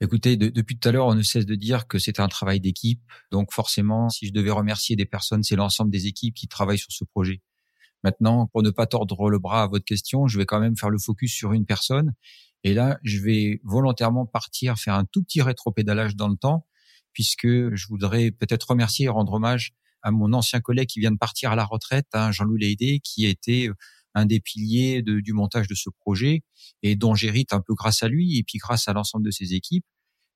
Écoutez, 0.00 0.36
depuis 0.36 0.76
tout 0.78 0.88
à 0.88 0.92
l'heure, 0.92 1.06
on 1.06 1.14
ne 1.14 1.22
cesse 1.22 1.46
de 1.46 1.54
dire 1.54 1.86
que 1.86 1.98
c'est 1.98 2.20
un 2.20 2.28
travail 2.28 2.60
d'équipe. 2.60 3.00
Donc 3.30 3.52
forcément, 3.52 4.10
si 4.10 4.26
je 4.26 4.32
devais 4.32 4.50
remercier 4.50 4.96
des 4.96 5.06
personnes, 5.06 5.42
c'est 5.42 5.56
l'ensemble 5.56 5.90
des 5.90 6.06
équipes 6.06 6.34
qui 6.34 6.48
travaillent 6.48 6.78
sur 6.78 6.92
ce 6.92 7.04
projet. 7.04 7.40
Maintenant, 8.02 8.48
pour 8.48 8.62
ne 8.62 8.70
pas 8.70 8.86
tordre 8.86 9.30
le 9.30 9.38
bras 9.38 9.62
à 9.62 9.66
votre 9.66 9.84
question, 9.84 10.26
je 10.26 10.36
vais 10.36 10.44
quand 10.44 10.60
même 10.60 10.76
faire 10.76 10.90
le 10.90 10.98
focus 10.98 11.32
sur 11.32 11.52
une 11.52 11.64
personne 11.64 12.12
et 12.64 12.72
là, 12.72 12.98
je 13.02 13.20
vais 13.20 13.60
volontairement 13.62 14.24
partir, 14.24 14.78
faire 14.78 14.94
un 14.94 15.04
tout 15.04 15.22
petit 15.22 15.42
rétropédalage 15.42 16.16
dans 16.16 16.28
le 16.28 16.36
temps, 16.36 16.66
puisque 17.12 17.46
je 17.46 17.86
voudrais 17.88 18.30
peut-être 18.30 18.70
remercier 18.70 19.06
et 19.06 19.08
rendre 19.10 19.34
hommage 19.34 19.74
à 20.02 20.10
mon 20.10 20.32
ancien 20.32 20.60
collègue 20.60 20.88
qui 20.88 21.00
vient 21.00 21.12
de 21.12 21.18
partir 21.18 21.52
à 21.52 21.56
la 21.56 21.64
retraite, 21.64 22.08
hein, 22.14 22.32
Jean-Louis 22.32 22.60
Leydé, 22.60 23.00
qui 23.04 23.26
été 23.26 23.68
euh, 23.68 23.74
un 24.14 24.26
des 24.26 24.40
piliers 24.40 25.02
du 25.02 25.32
montage 25.32 25.66
de 25.66 25.74
ce 25.74 25.90
projet 25.90 26.42
et 26.82 26.94
dont 26.94 27.14
j'hérite 27.14 27.52
un 27.52 27.60
peu 27.60 27.74
grâce 27.74 28.02
à 28.02 28.08
lui 28.08 28.38
et 28.38 28.44
puis 28.44 28.58
grâce 28.58 28.86
à 28.86 28.92
l'ensemble 28.92 29.24
de 29.24 29.30
ses 29.30 29.54
équipes. 29.54 29.84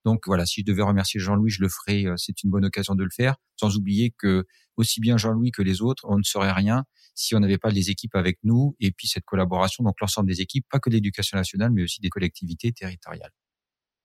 Donc 0.04 0.22
voilà, 0.26 0.46
si 0.46 0.60
je 0.60 0.66
devais 0.66 0.82
remercier 0.82 1.20
Jean-Louis, 1.20 1.50
je 1.50 1.60
le 1.60 1.68
ferai. 1.68 2.06
Euh, 2.06 2.14
c'est 2.16 2.42
une 2.42 2.50
bonne 2.50 2.64
occasion 2.64 2.94
de 2.94 3.04
le 3.04 3.10
faire, 3.10 3.36
sans 3.56 3.76
oublier 3.76 4.14
que 4.16 4.46
aussi 4.76 5.00
bien 5.00 5.16
Jean-Louis 5.16 5.50
que 5.50 5.62
les 5.62 5.82
autres, 5.82 6.04
on 6.08 6.18
ne 6.18 6.22
serait 6.22 6.52
rien 6.52 6.84
si 7.14 7.34
on 7.34 7.40
n'avait 7.40 7.58
pas 7.58 7.70
les 7.70 7.90
équipes 7.90 8.14
avec 8.14 8.38
nous 8.44 8.76
et 8.78 8.92
puis 8.92 9.08
cette 9.08 9.24
collaboration, 9.24 9.82
donc 9.82 9.96
l'ensemble 10.00 10.28
des 10.28 10.40
équipes, 10.40 10.66
pas 10.70 10.78
que 10.78 10.88
l'éducation 10.88 11.36
nationale, 11.36 11.72
mais 11.72 11.82
aussi 11.82 12.00
des 12.00 12.10
collectivités 12.10 12.72
territoriales. 12.72 13.32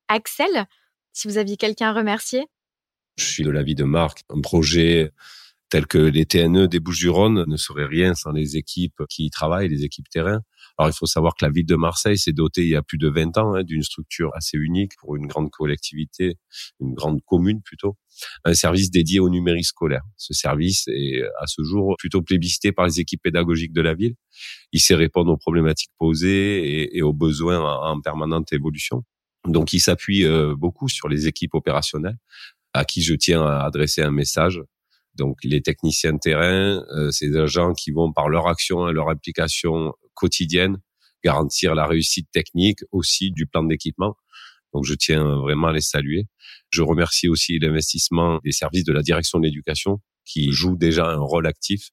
Axel, 0.07 0.65
si 1.13 1.27
vous 1.27 1.37
aviez 1.37 1.57
quelqu'un 1.57 1.89
à 1.89 1.93
remercier 1.93 2.47
Je 3.17 3.23
suis 3.23 3.43
de 3.43 3.51
l'avis 3.51 3.75
de 3.75 3.83
Marc. 3.83 4.23
Un 4.29 4.41
projet 4.41 5.11
tel 5.69 5.87
que 5.87 5.97
les 5.97 6.25
TNE 6.25 6.67
des 6.67 6.79
Bouches-du-Rhône 6.79 7.45
ne 7.47 7.57
serait 7.57 7.85
rien 7.85 8.15
sans 8.15 8.31
les 8.31 8.57
équipes 8.57 9.01
qui 9.09 9.25
y 9.25 9.29
travaillent, 9.29 9.69
les 9.69 9.83
équipes 9.83 10.09
terrain. 10.09 10.41
Alors 10.77 10.89
il 10.89 10.95
faut 10.95 11.05
savoir 11.05 11.33
que 11.35 11.45
la 11.45 11.51
ville 11.51 11.65
de 11.65 11.75
Marseille 11.75 12.17
s'est 12.17 12.33
dotée 12.33 12.63
il 12.63 12.69
y 12.69 12.75
a 12.75 12.81
plus 12.81 12.97
de 12.97 13.07
20 13.07 13.37
ans 13.37 13.53
hein, 13.53 13.63
d'une 13.63 13.83
structure 13.83 14.31
assez 14.33 14.57
unique 14.57 14.93
pour 14.97 15.15
une 15.15 15.27
grande 15.27 15.51
collectivité, 15.51 16.37
une 16.79 16.93
grande 16.93 17.21
commune 17.25 17.61
plutôt, 17.61 17.95
un 18.43 18.53
service 18.53 18.89
dédié 18.89 19.19
au 19.19 19.29
numérique 19.29 19.65
scolaire. 19.65 20.01
Ce 20.17 20.33
service 20.33 20.87
est 20.87 21.21
à 21.39 21.47
ce 21.47 21.63
jour 21.63 21.95
plutôt 21.99 22.21
plébiscité 22.21 22.71
par 22.71 22.85
les 22.85 22.99
équipes 22.99 23.21
pédagogiques 23.21 23.73
de 23.73 23.81
la 23.81 23.93
ville. 23.93 24.15
Il 24.71 24.79
sait 24.79 24.95
répondre 24.95 25.31
aux 25.31 25.37
problématiques 25.37 25.91
posées 25.99 26.95
et, 26.95 27.01
aux 27.01 27.13
besoins 27.13 27.61
en 27.61 28.01
permanente 28.01 28.51
évolution. 28.53 29.03
Donc, 29.47 29.73
il 29.73 29.79
s'appuie 29.79 30.25
beaucoup 30.55 30.89
sur 30.89 31.07
les 31.07 31.27
équipes 31.27 31.53
opérationnelles 31.53 32.17
à 32.73 32.85
qui 32.85 33.01
je 33.01 33.13
tiens 33.13 33.45
à 33.45 33.63
adresser 33.63 34.01
un 34.01 34.11
message. 34.11 34.61
Donc, 35.15 35.37
les 35.43 35.61
techniciens 35.61 36.13
de 36.13 36.19
terrain, 36.19 36.83
c'est 37.11 37.29
des 37.29 37.47
gens 37.47 37.73
qui 37.73 37.91
vont 37.91 38.11
par 38.11 38.29
leur 38.29 38.47
action 38.47 38.89
et 38.89 38.93
leur 38.93 39.09
implication 39.09 39.93
quotidienne 40.13 40.77
garantir 41.23 41.73
la 41.73 41.87
réussite 41.87 42.29
technique 42.31 42.79
aussi 42.91 43.31
du 43.31 43.47
plan 43.47 43.63
d'équipement. 43.63 44.15
Donc, 44.73 44.85
je 44.85 44.93
tiens 44.93 45.37
vraiment 45.37 45.67
à 45.67 45.73
les 45.73 45.81
saluer. 45.81 46.27
Je 46.69 46.81
remercie 46.81 47.29
aussi 47.29 47.59
l'investissement 47.59 48.39
des 48.43 48.51
services 48.51 48.83
de 48.83 48.91
la 48.91 49.01
direction 49.01 49.39
de 49.39 49.45
l'éducation 49.45 50.01
qui 50.25 50.51
jouent 50.51 50.77
déjà 50.77 51.05
un 51.05 51.19
rôle 51.19 51.47
actif, 51.47 51.89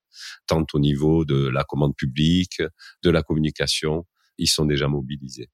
tant 0.46 0.64
au 0.72 0.78
niveau 0.78 1.24
de 1.24 1.48
la 1.48 1.64
commande 1.64 1.94
publique, 1.96 2.62
de 3.02 3.10
la 3.10 3.22
communication. 3.22 4.06
Ils 4.38 4.48
sont 4.48 4.64
déjà 4.64 4.88
mobilisés. 4.88 5.48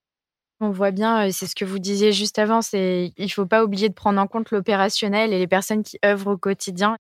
On 0.61 0.71
voit 0.71 0.91
bien, 0.91 1.31
c'est 1.33 1.47
ce 1.47 1.55
que 1.55 1.67
vous 1.67 1.79
disiez 1.79 2.13
juste 2.13 2.39
avant, 2.39 2.63
c'est 2.63 3.13
il 3.19 3.29
faut 3.31 3.45
pas 3.45 3.63
oublier 3.63 3.91
de 3.91 3.95
prendre 3.95 4.19
en 4.19 4.27
compte 4.27 4.51
l'opérationnel 4.51 5.35
et 5.35 5.39
les 5.39 5.47
personnes 5.47 5.83
qui 5.83 5.99
œuvrent 6.03 6.29
au 6.29 6.39
quotidien. 6.39 6.97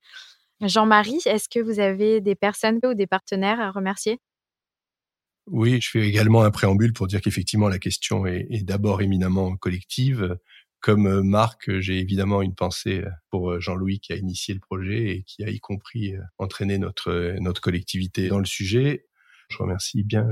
Jean-Marie, 0.61 1.20
est-ce 1.24 1.48
que 1.48 1.61
vous 1.61 1.81
avez 1.81 2.20
des 2.20 2.35
personnes 2.35 2.81
ou 2.85 2.92
des 2.92 3.07
partenaires 3.07 3.61
à 3.61 3.70
remercier? 3.70 4.18
Oui, 5.47 5.81
je 5.81 5.91
fais 5.91 6.09
également 6.09 6.43
un 6.43 6.51
préambule 6.51 6.93
pour 6.93 7.07
dire 7.07 7.21
qu'effectivement 7.21 7.69
la 7.69 7.79
question 7.79 8.27
est, 8.27 8.65
d'abord 8.65 9.01
éminemment 9.01 9.57
collective. 9.57 10.37
Comme 10.81 11.23
Marc, 11.23 11.71
j'ai 11.81 11.99
évidemment 11.99 12.43
une 12.43 12.55
pensée 12.55 13.05
pour 13.31 13.61
Jean-Louis 13.61 14.01
qui 14.01 14.13
a 14.13 14.17
initié 14.17 14.55
le 14.55 14.61
projet 14.61 15.09
et 15.11 15.23
qui 15.25 15.45
a 15.45 15.51
y 15.51 15.61
compris 15.61 16.15
entraîné 16.39 16.79
notre 16.79 17.37
notre 17.41 17.61
collectivité 17.61 18.29
dans 18.29 18.39
le 18.39 18.45
sujet. 18.45 19.07
Je 19.49 19.59
remercie 19.59 20.03
bien 20.03 20.27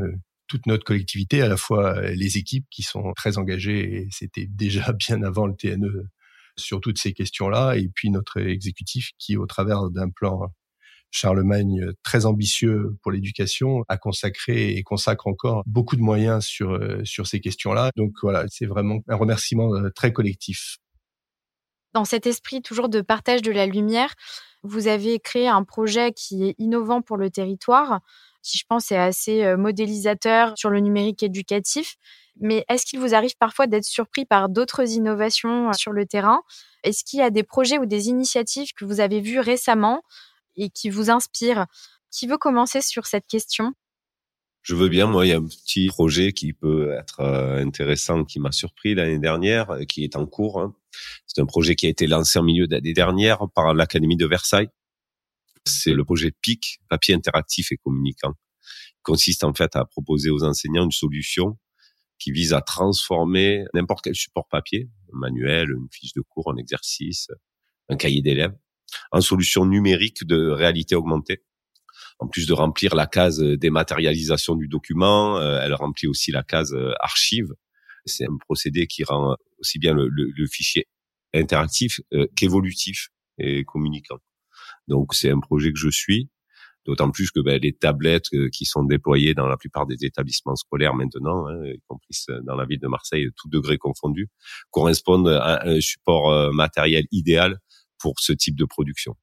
toute 0.49 0.67
notre 0.67 0.85
collectivité, 0.85 1.43
à 1.43 1.49
la 1.49 1.57
fois 1.57 2.01
les 2.13 2.39
équipes 2.39 2.67
qui 2.71 2.83
sont 2.83 3.13
très 3.15 3.39
engagées, 3.39 4.03
et 4.03 4.09
c'était 4.11 4.47
déjà 4.51 4.93
bien 4.93 5.23
avant 5.23 5.47
le 5.47 5.55
TNE 5.55 6.09
sur 6.57 6.81
toutes 6.81 6.99
ces 6.99 7.13
questions-là, 7.13 7.77
et 7.77 7.89
puis 7.89 8.11
notre 8.11 8.41
exécutif 8.41 9.11
qui, 9.19 9.37
au 9.37 9.47
travers 9.47 9.91
d'un 9.91 10.11
plan 10.11 10.53
Charlemagne 11.11 11.93
très 12.03 12.27
ambitieux 12.27 12.97
pour 13.03 13.13
l'éducation, 13.13 13.85
a 13.89 13.97
consacré 13.97 14.71
et 14.71 14.83
consacre 14.83 15.27
encore 15.27 15.63
beaucoup 15.67 15.97
de 15.97 16.01
moyens 16.01 16.45
sur 16.45 16.79
sur 17.05 17.27
ces 17.27 17.41
questions-là. 17.41 17.91
Donc 17.97 18.13
voilà, 18.23 18.45
c'est 18.49 18.67
vraiment 18.67 18.99
un 19.09 19.17
remerciement 19.17 19.71
très 19.95 20.13
collectif. 20.13 20.79
Dans 21.93 22.05
cet 22.05 22.27
esprit 22.27 22.63
toujours 22.63 22.89
de 22.89 23.01
partage 23.01 23.43
de 23.43 23.53
la 23.53 23.67
lumière, 23.67 24.15
vous 24.63 24.89
avez 24.89 25.21
créé 25.21 25.47
un 25.47 25.63
projet 25.63 26.13
qui 26.13 26.45
est 26.49 26.55
innovant 26.59 27.03
pour 27.03 27.17
le 27.17 27.31
territoire 27.31 28.01
qui 28.45 28.59
je 28.59 28.65
pense 28.69 28.93
est 28.93 28.97
assez 28.97 29.57
modélisateur 29.57 30.53
sur 30.57 30.71
le 30.71 30.79
numérique 30.81 31.23
éducatif. 31.23 31.97
Mais 32.41 32.65
est-ce 32.69 32.85
qu'il 32.85 33.01
vous 33.01 33.15
arrive 33.15 33.37
parfois 33.39 33.67
d'être 33.67 33.85
surpris 33.85 34.27
par 34.27 34.49
d'autres 34.49 34.93
innovations 34.93 35.73
sur 35.73 35.93
le 35.93 36.05
terrain? 36.05 36.43
Est-ce 36.83 37.05
qu'il 37.05 37.21
y 37.21 37.23
a 37.23 37.31
des 37.31 37.43
projets 37.43 37.79
ou 37.79 37.87
des 37.87 38.09
initiatives 38.09 38.73
que 38.77 38.85
vous 38.85 39.01
avez 39.01 39.21
vues 39.21 39.41
récemment 39.41 40.03
et 40.57 40.71
qui 40.71 40.91
vous 40.91 41.11
inspirent 41.11 41.67
Qui 42.11 42.27
veut 42.27 42.39
commencer 42.39 42.81
sur 42.81 43.07
cette 43.07 43.27
question? 43.27 43.73
Je 44.63 44.75
veux 44.75 44.89
bien. 44.89 45.07
Moi, 45.07 45.27
il 45.27 45.29
y 45.29 45.33
a 45.33 45.37
un 45.37 45.47
petit 45.47 45.89
projet 45.89 46.33
qui 46.33 46.55
peut 46.55 46.93
être 46.93 47.21
intéressant, 47.21 48.25
qui 48.25 48.41
m'a 48.41 48.53
surpris 48.53 48.95
l'année 48.95 49.19
dernière, 49.19 49.79
qui 49.89 50.05
est 50.05 50.17
en 50.17 50.25
cours. 50.25 50.61
Hein. 50.61 50.75
C'est 51.27 51.41
un 51.41 51.47
projet 51.47 51.75
qui 51.75 51.87
a 51.87 51.91
été 51.91 52.07
lancé 52.07 52.39
en 52.39 52.43
milieu 52.43 52.67
d'année 52.67 52.95
dernière 52.95 53.41
par 53.55 53.75
l'Académie 53.75 54.17
de 54.17 54.27
Versailles 54.27 54.71
c'est 55.67 55.95
le 55.95 56.05
projet 56.05 56.31
PIC, 56.31 56.81
papier 56.89 57.15
interactif 57.15 57.73
et 57.73 57.77
communicant. 57.77 58.35
Il 58.99 59.03
consiste 59.03 59.45
en 59.45 59.55
fait 59.55 59.77
à 59.77 59.85
proposer 59.85 60.31
aux 60.31 60.45
enseignants 60.45 60.85
une 60.85 60.91
solution 60.91 61.59
qui 62.19 62.33
vise 62.33 62.53
à 62.53 62.61
transformer 62.61 63.65
n'importe 63.75 64.05
quel 64.05 64.15
support 64.15 64.49
papier, 64.49 64.89
un 65.13 65.19
manuel, 65.19 65.71
une 65.71 65.89
fiche 65.91 66.13
de 66.15 66.23
cours, 66.23 66.51
un 66.51 66.57
exercice, 66.57 67.29
un 67.89 67.97
cahier 67.97 68.23
d'élèves, 68.23 68.55
en 69.13 69.21
solution 69.21 69.67
numérique 69.67 70.25
de 70.25 70.49
réalité 70.49 70.95
augmentée. 70.95 71.43
En 72.19 72.29
plus 72.29 72.47
de 72.47 72.53
remplir 72.53 72.95
la 72.95 73.07
case 73.07 73.41
dématérialisation 73.41 74.55
du 74.55 74.69
document, 74.69 75.39
euh, 75.39 75.61
elle 75.61 75.75
remplit 75.75 76.07
aussi 76.07 76.31
la 76.31 76.43
case 76.43 76.73
euh, 76.73 76.93
archive. 77.01 77.49
C'est 78.07 78.25
un 78.25 78.37
procédé 78.39 78.87
qui 78.87 79.03
rend 79.05 79.37
aussi 79.59 79.79
bien 79.79 79.95
le, 79.95 80.47
fichier 80.47 80.87
interactif 81.33 82.01
euh, 82.13 82.27
qu'évolutif 82.37 83.09
et 83.39 83.65
communicant. 83.65 84.19
Donc 84.89 85.15
c'est 85.15 85.31
un 85.31 85.41
projet 85.41 85.73
que 85.73 85.79
je 85.79 85.89
suis, 85.89 86.31
d'autant 86.87 87.11
plus 87.11 87.31
que 87.31 87.41
ben, 87.41 87.59
les 87.61 87.73
tablettes 87.73 88.33
euh, 88.35 88.49
qui 88.51 88.65
sont 88.65 88.85
déployées 88.85 89.35
dans 89.35 89.47
la 89.47 89.57
plupart 89.57 89.87
des 89.87 90.05
établissements 90.05 90.57
scolaires 90.57 90.95
maintenant, 90.95 91.47
hein, 91.49 91.65
y 91.65 91.81
compris 91.89 92.15
dans 92.43 92.55
la 92.55 92.67
ville 92.67 92.81
de 92.81 92.89
Marseille, 92.89 93.27
tout 93.37 93.49
degré 93.49 93.79
confondu, 93.79 94.29
correspondent 94.71 95.29
à 95.29 95.67
un 95.67 95.81
support 95.81 96.31
euh, 96.31 96.51
matériel 96.53 97.07
idéal 97.11 97.59
pour 98.05 98.21
ce 98.21 98.35
type 98.35 98.55
de 98.55 98.67
production. 98.67 99.17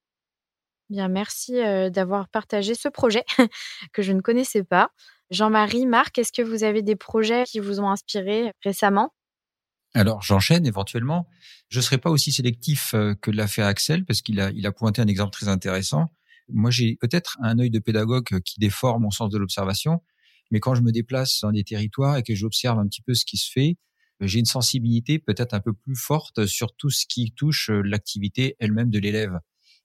Bien, 0.90 1.08
merci 1.08 1.62
euh, 1.62 1.92
d'avoir 1.92 2.30
partagé 2.30 2.74
ce 2.74 2.90
projet 2.90 3.24
que 3.94 4.02
je 4.02 4.12
ne 4.12 4.22
connaissais 4.22 4.64
pas. 4.64 4.90
Jean-Marie, 5.30 5.86
Marc, 5.86 6.18
est-ce 6.18 6.32
que 6.32 6.42
vous 6.42 6.64
avez 6.64 6.82
des 6.82 6.96
projets 6.96 7.44
qui 7.44 7.60
vous 7.60 7.80
ont 7.80 7.88
inspiré 7.92 8.52
récemment? 8.64 9.14
Alors 9.94 10.24
j'enchaîne 10.24 10.66
éventuellement. 10.66 11.28
Je 11.70 11.78
ne 11.78 11.84
serai 11.84 12.00
pas 12.00 12.10
aussi 12.10 12.32
sélectif 12.32 12.96
euh, 12.96 13.14
que 13.14 13.30
l'a 13.30 13.46
fait 13.46 13.62
Axel 13.62 14.04
parce 14.04 14.24
qu'il 14.24 14.40
a, 14.40 14.50
il 14.50 14.66
a 14.66 14.72
pointé 14.72 15.00
un 15.00 15.08
exemple 15.08 15.34
très 15.34 15.48
intéressant. 15.48 16.08
Moi 16.50 16.72
j'ai 16.72 16.96
peut-être 16.96 17.38
un 17.44 17.60
œil 17.60 17.70
de 17.70 17.78
pédagogue 17.78 18.40
qui 18.44 18.60
déforme 18.60 19.04
mon 19.04 19.12
sens 19.12 19.30
de 19.30 19.38
l'observation, 19.38 20.02
mais 20.50 20.60
quand 20.60 20.74
je 20.74 20.82
me 20.82 20.92
déplace 20.92 21.42
dans 21.42 21.52
des 21.52 21.64
territoires 21.64 22.18
et 22.18 22.24
que 22.24 22.34
j'observe 22.34 22.80
un 22.80 22.88
petit 22.88 23.04
peu 23.04 23.14
ce 23.14 23.26
qui 23.26 23.38
se 23.38 23.52
fait, 23.52 23.78
j'ai 24.22 24.40
une 24.40 24.46
sensibilité 24.46 25.20
peut-être 25.20 25.54
un 25.54 25.60
peu 25.60 25.74
plus 25.74 25.96
forte 25.96 26.46
sur 26.46 26.76
tout 26.76 26.90
ce 26.90 27.06
qui 27.06 27.32
touche 27.32 27.70
euh, 27.70 27.82
l'activité 27.82 28.56
elle-même 28.60 28.90
de 28.90 29.00
l'élève. 29.00 29.40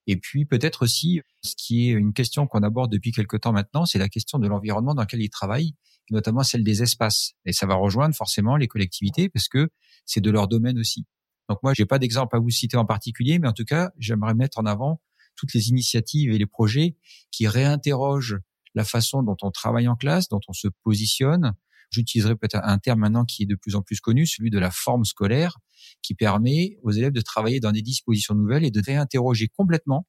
Et 0.07 0.17
puis 0.17 0.45
peut-être 0.45 0.83
aussi, 0.83 1.21
ce 1.43 1.55
qui 1.57 1.89
est 1.89 1.93
une 1.93 2.13
question 2.13 2.47
qu'on 2.47 2.63
aborde 2.63 2.93
depuis 2.93 3.13
quelque 3.13 3.37
temps 3.37 3.53
maintenant, 3.53 3.87
c'est 3.87 3.99
la 3.99 4.09
question 4.09 4.39
de 4.39 4.47
l'environnement 4.47 4.95
dans 4.95 5.03
lequel 5.03 5.21
il 5.21 5.31
travaille, 5.31 5.75
notamment 6.11 6.43
celle 6.43 6.63
des 6.63 6.83
espaces. 6.83 7.33
Et 7.45 7.53
ça 7.53 7.67
va 7.67 7.75
rejoindre 7.75 8.15
forcément 8.15 8.57
les 8.57 8.69
collectivités 8.69 9.29
parce 9.29 9.49
que 9.49 9.69
c'est 10.05 10.21
de 10.21 10.31
leur 10.31 10.47
domaine 10.47 10.79
aussi. 10.79 11.07
Donc 11.49 11.59
moi, 11.63 11.73
j'ai 11.75 11.87
pas 11.87 11.99
d'exemple 11.99 12.37
à 12.37 12.39
vous 12.39 12.51
citer 12.51 12.77
en 12.77 12.85
particulier, 12.85 13.39
mais 13.39 13.49
en 13.49 13.53
tout 13.53 13.65
cas, 13.65 13.91
j'aimerais 13.99 14.35
mettre 14.35 14.59
en 14.59 14.67
avant 14.67 15.01
toutes 15.37 15.55
les 15.55 15.69
initiatives 15.69 16.31
et 16.33 16.39
les 16.39 16.47
projets 16.47 16.97
qui 17.31 17.47
réinterrogent 17.47 18.39
la 18.75 18.85
façon 18.85 19.23
dont 19.23 19.37
on 19.43 19.51
travaille 19.51 19.89
en 19.89 19.97
classe, 19.97 20.29
dont 20.29 20.41
on 20.49 20.53
se 20.53 20.69
positionne. 20.83 21.55
J'utiliserai 21.91 22.37
peut-être 22.37 22.61
un 22.63 22.79
terme 22.79 23.01
maintenant 23.01 23.25
qui 23.25 23.45
est 23.45 23.47
de 23.47 23.55
plus 23.55 23.75
en 23.75 23.83
plus 23.83 24.01
connu, 24.01 24.27
celui 24.27 24.51
de 24.51 24.59
la 24.59 24.71
forme 24.71 25.05
scolaire, 25.05 25.59
qui 26.03 26.15
permet 26.15 26.79
aux 26.83 26.91
élèves 26.91 27.13
de 27.13 27.21
travailler 27.21 27.61
dans 27.61 27.73
des 27.73 27.83
dispositions 27.83 28.35
nouvelles 28.35 28.65
et 28.65 28.71
de 28.71 28.83
réinterroger 28.85 29.49
complètement 29.49 30.07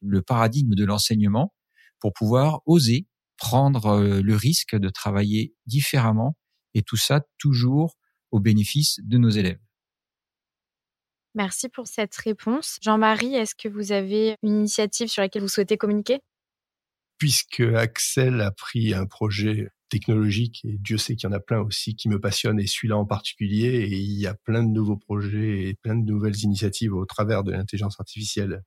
le 0.00 0.22
paradigme 0.22 0.74
de 0.74 0.84
l'enseignement 0.84 1.54
pour 2.00 2.12
pouvoir 2.12 2.60
oser 2.66 3.06
prendre 3.36 3.86
euh, 3.86 4.20
le 4.22 4.36
risque 4.36 4.76
de 4.76 4.88
travailler 4.90 5.54
différemment 5.66 6.36
et 6.74 6.82
tout 6.82 6.96
ça 6.96 7.22
toujours 7.38 7.96
au 8.30 8.38
bénéfice 8.38 9.00
de 9.02 9.18
nos 9.18 9.30
élèves. 9.30 9.58
Merci 11.34 11.68
pour 11.68 11.86
cette 11.86 12.14
réponse. 12.16 12.78
Jean-Marie, 12.82 13.34
est-ce 13.34 13.54
que 13.54 13.68
vous 13.68 13.92
avez 13.92 14.36
une 14.42 14.56
initiative 14.56 15.08
sur 15.08 15.22
laquelle 15.22 15.42
vous 15.42 15.48
souhaitez 15.48 15.76
communiquer? 15.76 16.20
Puisque 17.18 17.60
Axel 17.60 18.40
a 18.40 18.50
pris 18.50 18.94
un 18.94 19.06
projet 19.06 19.70
technologique, 19.90 20.62
et 20.64 20.78
Dieu 20.78 20.96
sait 20.96 21.16
qu'il 21.16 21.28
y 21.28 21.32
en 21.32 21.36
a 21.36 21.40
plein 21.40 21.60
aussi 21.60 21.94
qui 21.94 22.08
me 22.08 22.18
passionnent, 22.18 22.60
et 22.60 22.66
celui-là 22.66 22.96
en 22.96 23.04
particulier, 23.04 23.66
et 23.66 23.96
il 23.98 24.18
y 24.18 24.26
a 24.26 24.34
plein 24.34 24.62
de 24.62 24.70
nouveaux 24.70 24.96
projets 24.96 25.68
et 25.68 25.74
plein 25.74 25.96
de 25.96 26.04
nouvelles 26.04 26.38
initiatives 26.42 26.94
au 26.94 27.04
travers 27.04 27.44
de 27.44 27.52
l'intelligence 27.52 28.00
artificielle 28.00 28.62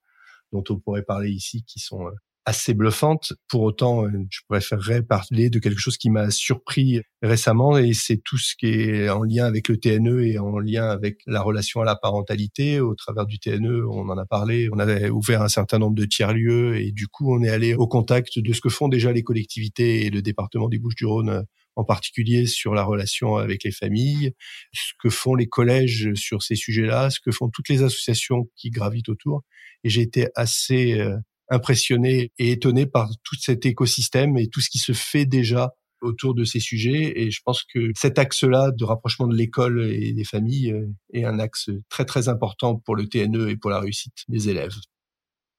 dont 0.52 0.64
on 0.70 0.80
pourrait 0.80 1.04
parler 1.04 1.32
ici, 1.32 1.64
qui 1.64 1.80
sont 1.80 2.08
euh, 2.08 2.12
assez 2.46 2.74
bluffante. 2.74 3.34
Pour 3.48 3.62
autant, 3.62 4.06
euh, 4.06 4.10
je 4.30 4.42
préférerais 4.48 5.02
parler 5.02 5.50
de 5.50 5.60
quelque 5.60 5.80
chose 5.80 5.98
qui 5.98 6.10
m'a 6.10 6.30
surpris 6.32 7.02
récemment 7.22 7.78
et 7.78 7.94
c'est 7.94 8.18
tout 8.18 8.38
ce 8.38 8.56
qui 8.58 8.68
est 8.68 9.10
en 9.10 9.24
lien 9.24 9.46
avec 9.46 9.70
le 9.70 9.78
TNE 9.78 10.26
et 10.26 10.40
en 10.40 10.60
lien 10.60 10.90
avec 10.90 11.22
la 11.26 11.42
relation 11.42 11.82
à 11.82 11.86
la 11.86 11.96
parentalité. 11.96 12.80
Au 12.80 12.96
travers 12.96 13.26
du 13.26 13.40
TNE, 13.40 13.86
on 13.88 14.10
en 14.10 14.18
a 14.18 14.26
parlé, 14.26 14.70
on 14.74 14.80
avait 14.80 15.10
ouvert 15.10 15.42
un 15.42 15.48
certain 15.48 15.80
nombre 15.80 15.96
de 15.96 16.06
tiers-lieux 16.06 16.78
et 16.78 16.92
du 16.92 17.08
coup, 17.08 17.34
on 17.34 17.44
est 17.44 17.50
allé 17.50 17.74
au 17.76 17.88
contact 17.88 18.40
de 18.40 18.54
ce 18.54 18.62
que 18.62 18.70
font 18.70 18.90
déjà 18.90 19.12
les 19.12 19.24
collectivités 19.24 20.06
et 20.06 20.10
le 20.10 20.22
département 20.22 20.68
des 20.68 20.80
Bouches-du-Rhône 20.80 21.46
en 21.76 21.84
particulier 21.84 22.46
sur 22.46 22.74
la 22.74 22.84
relation 22.84 23.36
avec 23.36 23.64
les 23.64 23.72
familles, 23.72 24.34
ce 24.74 24.94
que 25.00 25.10
font 25.10 25.36
les 25.36 25.48
collèges 25.48 26.14
sur 26.14 26.44
ces 26.44 26.56
sujets-là, 26.56 27.10
ce 27.10 27.20
que 27.20 27.32
font 27.32 27.50
toutes 27.50 27.70
les 27.70 27.84
associations 27.84 28.50
qui 28.56 28.70
gravitent 28.70 29.10
autour. 29.10 29.44
Et 29.84 29.90
j'ai 29.90 30.02
été 30.02 30.28
assez 30.36 31.00
euh, 31.00 31.18
impressionné 31.54 32.32
et 32.38 32.52
étonné 32.52 32.86
par 32.86 33.10
tout 33.24 33.36
cet 33.40 33.66
écosystème 33.66 34.38
et 34.38 34.48
tout 34.48 34.62
ce 34.62 34.70
qui 34.70 34.80
se 34.80 34.94
fait 34.94 35.26
déjà 35.26 35.74
autour 36.02 36.36
de 36.36 36.44
ces 36.44 36.60
sujets. 36.60 37.14
Et 37.22 37.32
je 37.32 37.42
pense 37.44 37.64
que 37.64 37.92
cet 37.96 38.20
axe-là 38.20 38.72
de 38.72 38.84
rapprochement 38.84 39.28
de 39.28 39.36
l'école 39.36 39.90
et 39.90 40.14
des 40.14 40.24
familles 40.26 40.72
euh, 40.72 40.88
est 41.14 41.24
un 41.24 41.40
axe 41.40 41.70
très 41.90 42.06
très 42.06 42.28
important 42.28 42.76
pour 42.76 42.96
le 42.96 43.08
TNE 43.08 43.50
et 43.50 43.56
pour 43.56 43.70
la 43.70 43.80
réussite 43.80 44.26
des 44.28 44.50
élèves. 44.50 44.76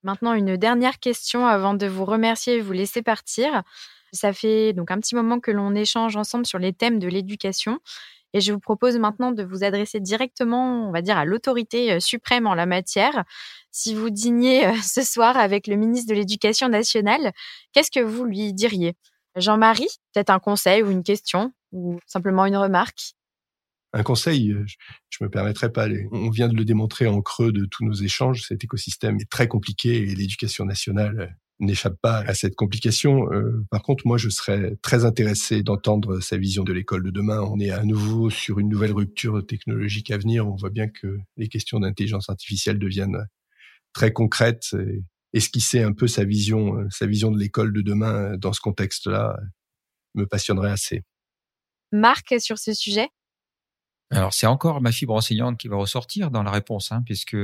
Maintenant, 0.03 0.35
une 0.35 0.57
dernière 0.57 0.99
question 1.01 1.47
avant 1.47 1.73
de 1.73 1.87
vous 1.87 2.05
remercier 2.05 2.57
et 2.57 2.61
vous 2.61 2.73
laisser 2.73 3.01
partir. 3.01 3.63
Ça 4.13 4.33
fait 4.33 4.75
donc 4.75 4.91
un 4.91 5.01
petit 5.01 5.15
moment 5.15 5.41
que 5.41 5.51
l'on 5.51 5.75
échange 5.75 6.17
ensemble 6.17 6.47
sur 6.47 6.59
les 6.59 6.75
thèmes 6.75 6.99
de 6.99 7.09
l'éducation. 7.09 7.81
Et 8.35 8.41
je 8.41 8.53
vous 8.53 8.59
propose 8.59 8.99
maintenant 8.99 9.31
de 9.31 9.45
vous 9.45 9.63
adresser 9.63 10.01
directement, 10.01 10.89
on 10.89 10.93
va 10.93 11.03
dire, 11.03 11.17
à 11.17 11.25
l'autorité 11.25 11.93
euh, 11.93 12.01
suprême 12.01 12.49
en 12.49 12.55
la 12.55 12.67
matière. 12.67 13.25
Si 13.71 13.95
vous 13.95 14.11
dîniez 14.11 14.67
euh, 14.67 14.75
ce 14.83 15.03
soir 15.03 15.37
avec 15.37 15.69
le 15.69 15.77
ministre 15.77 16.13
de 16.13 16.19
l'Éducation 16.19 16.69
nationale, 16.69 17.33
qu'est-ce 17.73 17.93
que 17.93 18.01
vous 18.01 18.25
lui 18.25 18.53
diriez? 18.53 18.95
Jean-Marie, 19.37 19.89
peut-être 20.13 20.31
un 20.31 20.41
conseil 20.41 20.83
ou 20.83 20.91
une 20.91 21.05
question 21.05 21.53
ou 21.73 21.99
simplement 22.07 22.45
une 22.45 22.57
remarque? 22.57 23.15
Un 23.93 24.03
conseil, 24.03 24.51
euh, 24.51 24.67
je 25.11 25.23
me 25.23 25.31
permettrai 25.31 25.71
pas. 25.71 25.87
On 26.11 26.29
vient 26.29 26.49
de 26.49 26.57
le 26.57 26.65
démontrer 26.65 27.07
en 27.07 27.23
creux 27.23 27.53
de 27.53 27.65
tous 27.65 27.85
nos 27.85 27.95
échanges. 27.95 28.43
Cet 28.49 28.65
écosystème 28.65 29.21
est 29.21 29.31
très 29.31 29.47
compliqué 29.47 29.97
et 29.97 30.15
l'éducation 30.17 30.65
nationale 30.65 31.37
n'échappe 31.61 31.97
pas 32.01 32.19
à 32.21 32.35
cette 32.35 32.57
complication. 32.57 33.33
Euh, 33.33 33.65
par 33.71 33.83
contre, 33.83 34.07
moi, 34.07 34.19
je 34.19 34.29
serais 34.29 34.77
très 34.83 35.05
intéressé 35.05 35.63
d'entendre 35.63 36.21
sa 36.21 36.37
vision 36.37 36.65
de 36.65 36.73
l'école 36.73 37.03
de 37.03 37.11
demain. 37.11 37.41
On 37.41 37.59
est 37.61 37.71
à 37.71 37.85
nouveau 37.85 38.31
sur 38.31 38.59
une 38.59 38.69
nouvelle 38.69 38.93
rupture 38.93 39.45
technologique 39.47 40.11
à 40.11 40.19
venir. 40.19 40.47
On 40.49 40.57
voit 40.57 40.71
bien 40.71 40.89
que 40.89 41.19
les 41.37 41.49
questions 41.49 41.81
d'intelligence 41.81 42.29
artificielle 42.29 42.79
deviennent 42.79 43.27
très 43.93 44.13
concrètes. 44.13 44.75
Esquisser 45.33 45.83
un 45.83 45.93
peu 45.93 46.07
sa 46.07 46.25
vision, 46.25 46.79
euh, 46.79 46.87
sa 46.91 47.07
vision 47.07 47.31
de 47.31 47.39
l'école 47.39 47.73
de 47.73 47.81
demain 47.81 48.37
dans 48.37 48.53
ce 48.53 48.61
contexte-là 48.61 49.37
me 50.15 50.27
passionnerait 50.27 50.71
assez. 50.71 51.03
Marc, 51.93 52.35
sur 52.41 52.59
ce 52.59 52.73
sujet? 52.73 53.09
Alors 54.11 54.33
c'est 54.33 54.47
encore 54.47 54.81
ma 54.81 54.93
fibre 54.93 55.15
enseignante 55.15 55.59
qui 55.59 55.69
va 55.69 55.77
ressortir 55.77 56.31
dans 56.31 56.43
la 56.43 56.51
réponse, 56.51 56.93
hein, 56.93 57.03
puisque 57.05 57.37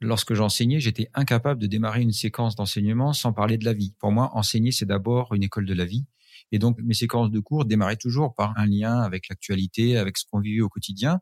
lorsque 0.00 0.34
j'enseignais, 0.34 0.80
j'étais 0.80 1.10
incapable 1.14 1.60
de 1.60 1.66
démarrer 1.66 2.00
une 2.00 2.12
séquence 2.12 2.54
d'enseignement 2.56 3.12
sans 3.12 3.32
parler 3.32 3.58
de 3.58 3.64
la 3.64 3.72
vie. 3.74 3.94
Pour 3.98 4.12
moi, 4.12 4.30
enseigner, 4.34 4.72
c'est 4.72 4.86
d'abord 4.86 5.34
une 5.34 5.42
école 5.42 5.66
de 5.66 5.74
la 5.74 5.84
vie. 5.84 6.06
Et 6.52 6.58
donc 6.58 6.78
mes 6.80 6.94
séquences 6.94 7.30
de 7.30 7.40
cours 7.40 7.64
démarraient 7.64 7.96
toujours 7.96 8.34
par 8.34 8.56
un 8.56 8.66
lien 8.66 9.00
avec 9.00 9.28
l'actualité, 9.28 9.96
avec 9.98 10.16
ce 10.16 10.24
qu'on 10.30 10.40
vivait 10.40 10.60
au 10.62 10.68
quotidien. 10.68 11.20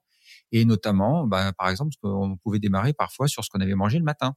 Et 0.53 0.65
notamment, 0.65 1.27
bah, 1.27 1.53
par 1.57 1.69
exemple, 1.71 1.93
on 2.03 2.37
pouvait 2.37 2.59
démarrer 2.61 2.93
parfois 2.93 3.29
sur 3.29 3.45
ce 3.45 3.51
qu'on 3.51 3.61
avait 3.61 3.75
mangé 3.75 3.99
le 3.99 4.05
matin. 4.05 4.35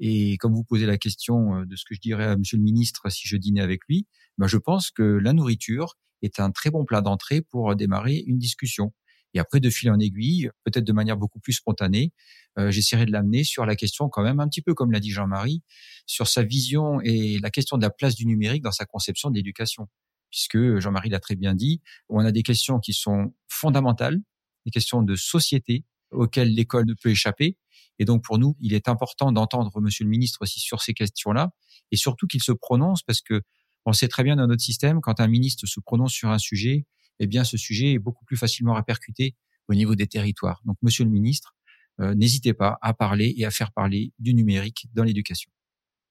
Et 0.00 0.36
comme 0.38 0.54
vous 0.54 0.64
posez 0.64 0.86
la 0.86 0.98
question 0.98 1.56
euh, 1.56 1.66
de 1.66 1.76
ce 1.76 1.84
que 1.88 1.94
je 1.94 2.00
dirais 2.00 2.26
à 2.26 2.36
Monsieur 2.36 2.56
le 2.56 2.62
Ministre 2.62 3.10
si 3.10 3.28
je 3.28 3.36
dînais 3.36 3.60
avec 3.60 3.80
lui, 3.88 4.06
bah, 4.38 4.46
je 4.46 4.56
pense 4.58 4.90
que 4.90 5.02
la 5.02 5.32
nourriture 5.32 5.94
est 6.22 6.40
un 6.40 6.50
très 6.50 6.70
bon 6.70 6.84
plat 6.84 7.00
d'entrée 7.00 7.42
pour 7.42 7.74
démarrer 7.76 8.16
une 8.26 8.38
discussion. 8.38 8.92
Et 9.34 9.38
après, 9.38 9.60
de 9.60 9.70
fil 9.70 9.90
en 9.90 9.98
aiguille, 9.98 10.50
peut-être 10.64 10.84
de 10.84 10.92
manière 10.92 11.16
beaucoup 11.16 11.38
plus 11.38 11.52
spontanée, 11.52 12.12
euh, 12.58 12.70
j'essaierai 12.70 13.06
de 13.06 13.12
l'amener 13.12 13.44
sur 13.44 13.66
la 13.66 13.76
question 13.76 14.08
quand 14.08 14.22
même, 14.22 14.40
un 14.40 14.48
petit 14.48 14.62
peu 14.62 14.74
comme 14.74 14.90
l'a 14.90 15.00
dit 15.00 15.10
Jean-Marie, 15.10 15.62
sur 16.06 16.26
sa 16.26 16.42
vision 16.42 17.00
et 17.02 17.38
la 17.38 17.50
question 17.50 17.76
de 17.76 17.82
la 17.82 17.90
place 17.90 18.14
du 18.14 18.26
numérique 18.26 18.62
dans 18.62 18.72
sa 18.72 18.86
conception 18.86 19.30
de 19.30 19.36
l'éducation. 19.36 19.88
Puisque 20.30 20.78
Jean-Marie 20.78 21.10
l'a 21.10 21.20
très 21.20 21.36
bien 21.36 21.54
dit, 21.54 21.80
on 22.08 22.20
a 22.20 22.32
des 22.32 22.42
questions 22.42 22.80
qui 22.80 22.92
sont 22.92 23.34
fondamentales, 23.48 24.18
des 24.64 24.70
questions 24.70 25.02
de 25.02 25.14
société 25.14 25.84
auxquelles 26.10 26.54
l'école 26.54 26.86
ne 26.86 26.94
peut 26.94 27.10
échapper. 27.10 27.56
Et 27.98 28.04
donc 28.04 28.24
pour 28.24 28.38
nous, 28.38 28.56
il 28.60 28.74
est 28.74 28.88
important 28.88 29.32
d'entendre 29.32 29.80
Monsieur 29.80 30.04
le 30.04 30.10
Ministre 30.10 30.38
aussi 30.42 30.60
sur 30.60 30.82
ces 30.82 30.94
questions-là, 30.94 31.50
et 31.90 31.96
surtout 31.96 32.26
qu'il 32.26 32.42
se 32.42 32.52
prononce 32.52 33.02
parce 33.02 33.20
que 33.20 33.42
on 33.86 33.92
sait 33.92 34.08
très 34.08 34.22
bien 34.22 34.36
dans 34.36 34.46
notre 34.46 34.62
système, 34.62 35.00
quand 35.00 35.18
un 35.20 35.28
ministre 35.28 35.66
se 35.66 35.80
prononce 35.80 36.12
sur 36.12 36.28
un 36.28 36.38
sujet, 36.38 36.84
eh 37.20 37.26
bien, 37.26 37.44
ce 37.44 37.56
sujet 37.56 37.92
est 37.92 37.98
beaucoup 37.98 38.24
plus 38.24 38.36
facilement 38.36 38.74
répercuté 38.74 39.34
au 39.68 39.74
niveau 39.74 39.94
des 39.94 40.06
territoires. 40.06 40.60
Donc, 40.64 40.76
Monsieur 40.82 41.04
le 41.04 41.10
Ministre, 41.10 41.54
euh, 42.00 42.14
n'hésitez 42.14 42.54
pas 42.54 42.78
à 42.80 42.94
parler 42.94 43.34
et 43.36 43.44
à 43.44 43.50
faire 43.50 43.72
parler 43.72 44.12
du 44.18 44.34
numérique 44.34 44.86
dans 44.94 45.04
l'éducation. 45.04 45.50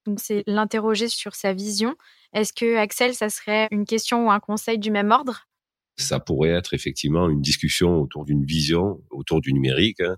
Donc, 0.05 0.19
c'est 0.19 0.43
l'interroger 0.47 1.09
sur 1.09 1.35
sa 1.35 1.53
vision. 1.53 1.95
Est-ce 2.33 2.53
que, 2.53 2.77
Axel, 2.77 3.13
ça 3.13 3.29
serait 3.29 3.67
une 3.71 3.85
question 3.85 4.27
ou 4.27 4.31
un 4.31 4.39
conseil 4.39 4.79
du 4.79 4.91
même 4.91 5.11
ordre? 5.11 5.47
Ça 5.97 6.19
pourrait 6.19 6.49
être 6.49 6.73
effectivement 6.73 7.29
une 7.29 7.41
discussion 7.41 8.01
autour 8.01 8.23
d'une 8.23 8.45
vision, 8.45 9.01
autour 9.09 9.41
du 9.41 9.53
numérique. 9.53 9.99
Hein. 9.99 10.15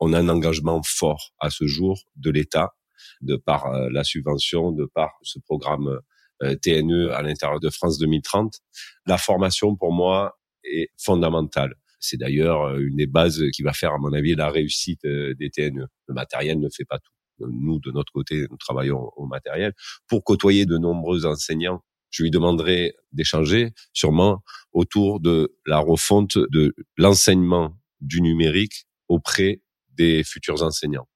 On 0.00 0.12
a 0.12 0.18
un 0.18 0.28
engagement 0.28 0.82
fort 0.82 1.32
à 1.38 1.50
ce 1.50 1.66
jour 1.66 2.02
de 2.16 2.30
l'État, 2.30 2.74
de 3.20 3.36
par 3.36 3.66
euh, 3.66 3.88
la 3.92 4.04
subvention, 4.04 4.72
de 4.72 4.86
par 4.86 5.10
ce 5.22 5.38
programme 5.38 6.00
TNE 6.40 7.10
à 7.10 7.22
l'intérieur 7.22 7.60
de 7.60 7.70
France 7.70 7.98
2030. 7.98 8.60
La 9.06 9.18
formation, 9.18 9.76
pour 9.76 9.92
moi, 9.92 10.38
est 10.64 10.90
fondamentale. 10.96 11.74
C'est 12.00 12.16
d'ailleurs 12.16 12.62
euh, 12.62 12.78
une 12.78 12.96
des 12.96 13.06
bases 13.06 13.44
qui 13.54 13.62
va 13.62 13.72
faire, 13.72 13.92
à 13.92 13.98
mon 13.98 14.12
avis, 14.12 14.34
la 14.34 14.50
réussite 14.50 15.04
euh, 15.04 15.34
des 15.34 15.50
TNE. 15.50 15.86
Le 16.06 16.14
matériel 16.14 16.58
ne 16.58 16.68
fait 16.74 16.84
pas 16.84 16.98
tout. 16.98 17.12
Nous, 17.46 17.78
de 17.78 17.90
notre 17.90 18.12
côté, 18.12 18.46
nous 18.50 18.56
travaillons 18.58 19.10
au 19.16 19.26
matériel. 19.26 19.72
Pour 20.08 20.24
côtoyer 20.24 20.66
de 20.66 20.76
nombreux 20.76 21.24
enseignants, 21.24 21.82
je 22.10 22.22
lui 22.22 22.30
demanderai 22.30 22.94
d'échanger 23.12 23.72
sûrement 23.92 24.42
autour 24.72 25.20
de 25.20 25.56
la 25.64 25.78
refonte 25.78 26.36
de 26.36 26.74
l'enseignement 26.96 27.78
du 28.00 28.20
numérique 28.20 28.86
auprès 29.08 29.62
des 29.96 30.22
futurs 30.22 30.62
enseignants 30.62 31.06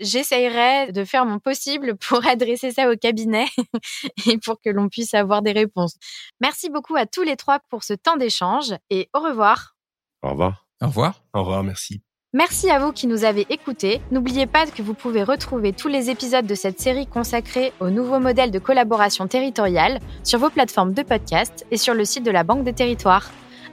j'essayerai 0.00 0.92
de 0.92 1.04
faire 1.04 1.26
mon 1.26 1.38
possible 1.38 1.96
pour 1.96 2.26
adresser 2.26 2.72
ça 2.72 2.90
au 2.90 2.96
cabinet 2.96 3.46
et 4.26 4.38
pour 4.38 4.60
que 4.60 4.70
l'on 4.70 4.88
puisse 4.88 5.14
avoir 5.14 5.42
des 5.42 5.52
réponses. 5.52 5.96
Merci 6.40 6.70
beaucoup 6.70 6.96
à 6.96 7.06
tous 7.06 7.22
les 7.22 7.36
trois 7.36 7.60
pour 7.68 7.84
ce 7.84 7.94
temps 7.94 8.16
d'échange 8.16 8.74
et 8.90 9.08
au 9.14 9.20
revoir. 9.20 9.76
Au 10.22 10.30
revoir. 10.30 10.66
Au 10.82 10.86
revoir. 10.86 11.22
Au 11.34 11.40
revoir, 11.40 11.62
merci. 11.62 12.02
Merci 12.32 12.70
à 12.70 12.78
vous 12.78 12.92
qui 12.92 13.08
nous 13.08 13.24
avez 13.24 13.44
écoutés. 13.50 14.00
N'oubliez 14.12 14.46
pas 14.46 14.64
que 14.66 14.82
vous 14.82 14.94
pouvez 14.94 15.24
retrouver 15.24 15.72
tous 15.72 15.88
les 15.88 16.10
épisodes 16.10 16.46
de 16.46 16.54
cette 16.54 16.80
série 16.80 17.06
consacrée 17.06 17.72
au 17.80 17.90
nouveau 17.90 18.20
modèle 18.20 18.52
de 18.52 18.60
collaboration 18.60 19.26
territoriale 19.26 19.98
sur 20.22 20.38
vos 20.38 20.48
plateformes 20.48 20.94
de 20.94 21.02
podcast 21.02 21.66
et 21.72 21.76
sur 21.76 21.92
le 21.92 22.04
site 22.04 22.24
de 22.24 22.30
la 22.30 22.44
Banque 22.44 22.62
des 22.62 22.72
Territoires. 22.72 23.30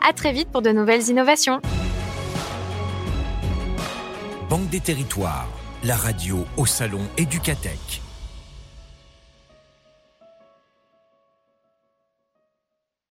À 0.08 0.12
très 0.12 0.32
vite 0.32 0.50
pour 0.50 0.64
de 0.64 0.72
nouvelles 0.72 1.08
innovations. 1.08 1.62
Banque 4.50 4.70
des 4.70 4.80
Territoires 4.80 5.48
la 5.88 5.96
radio 5.96 6.46
au 6.58 6.66
salon 6.66 7.00
Éducatech. 7.16 8.07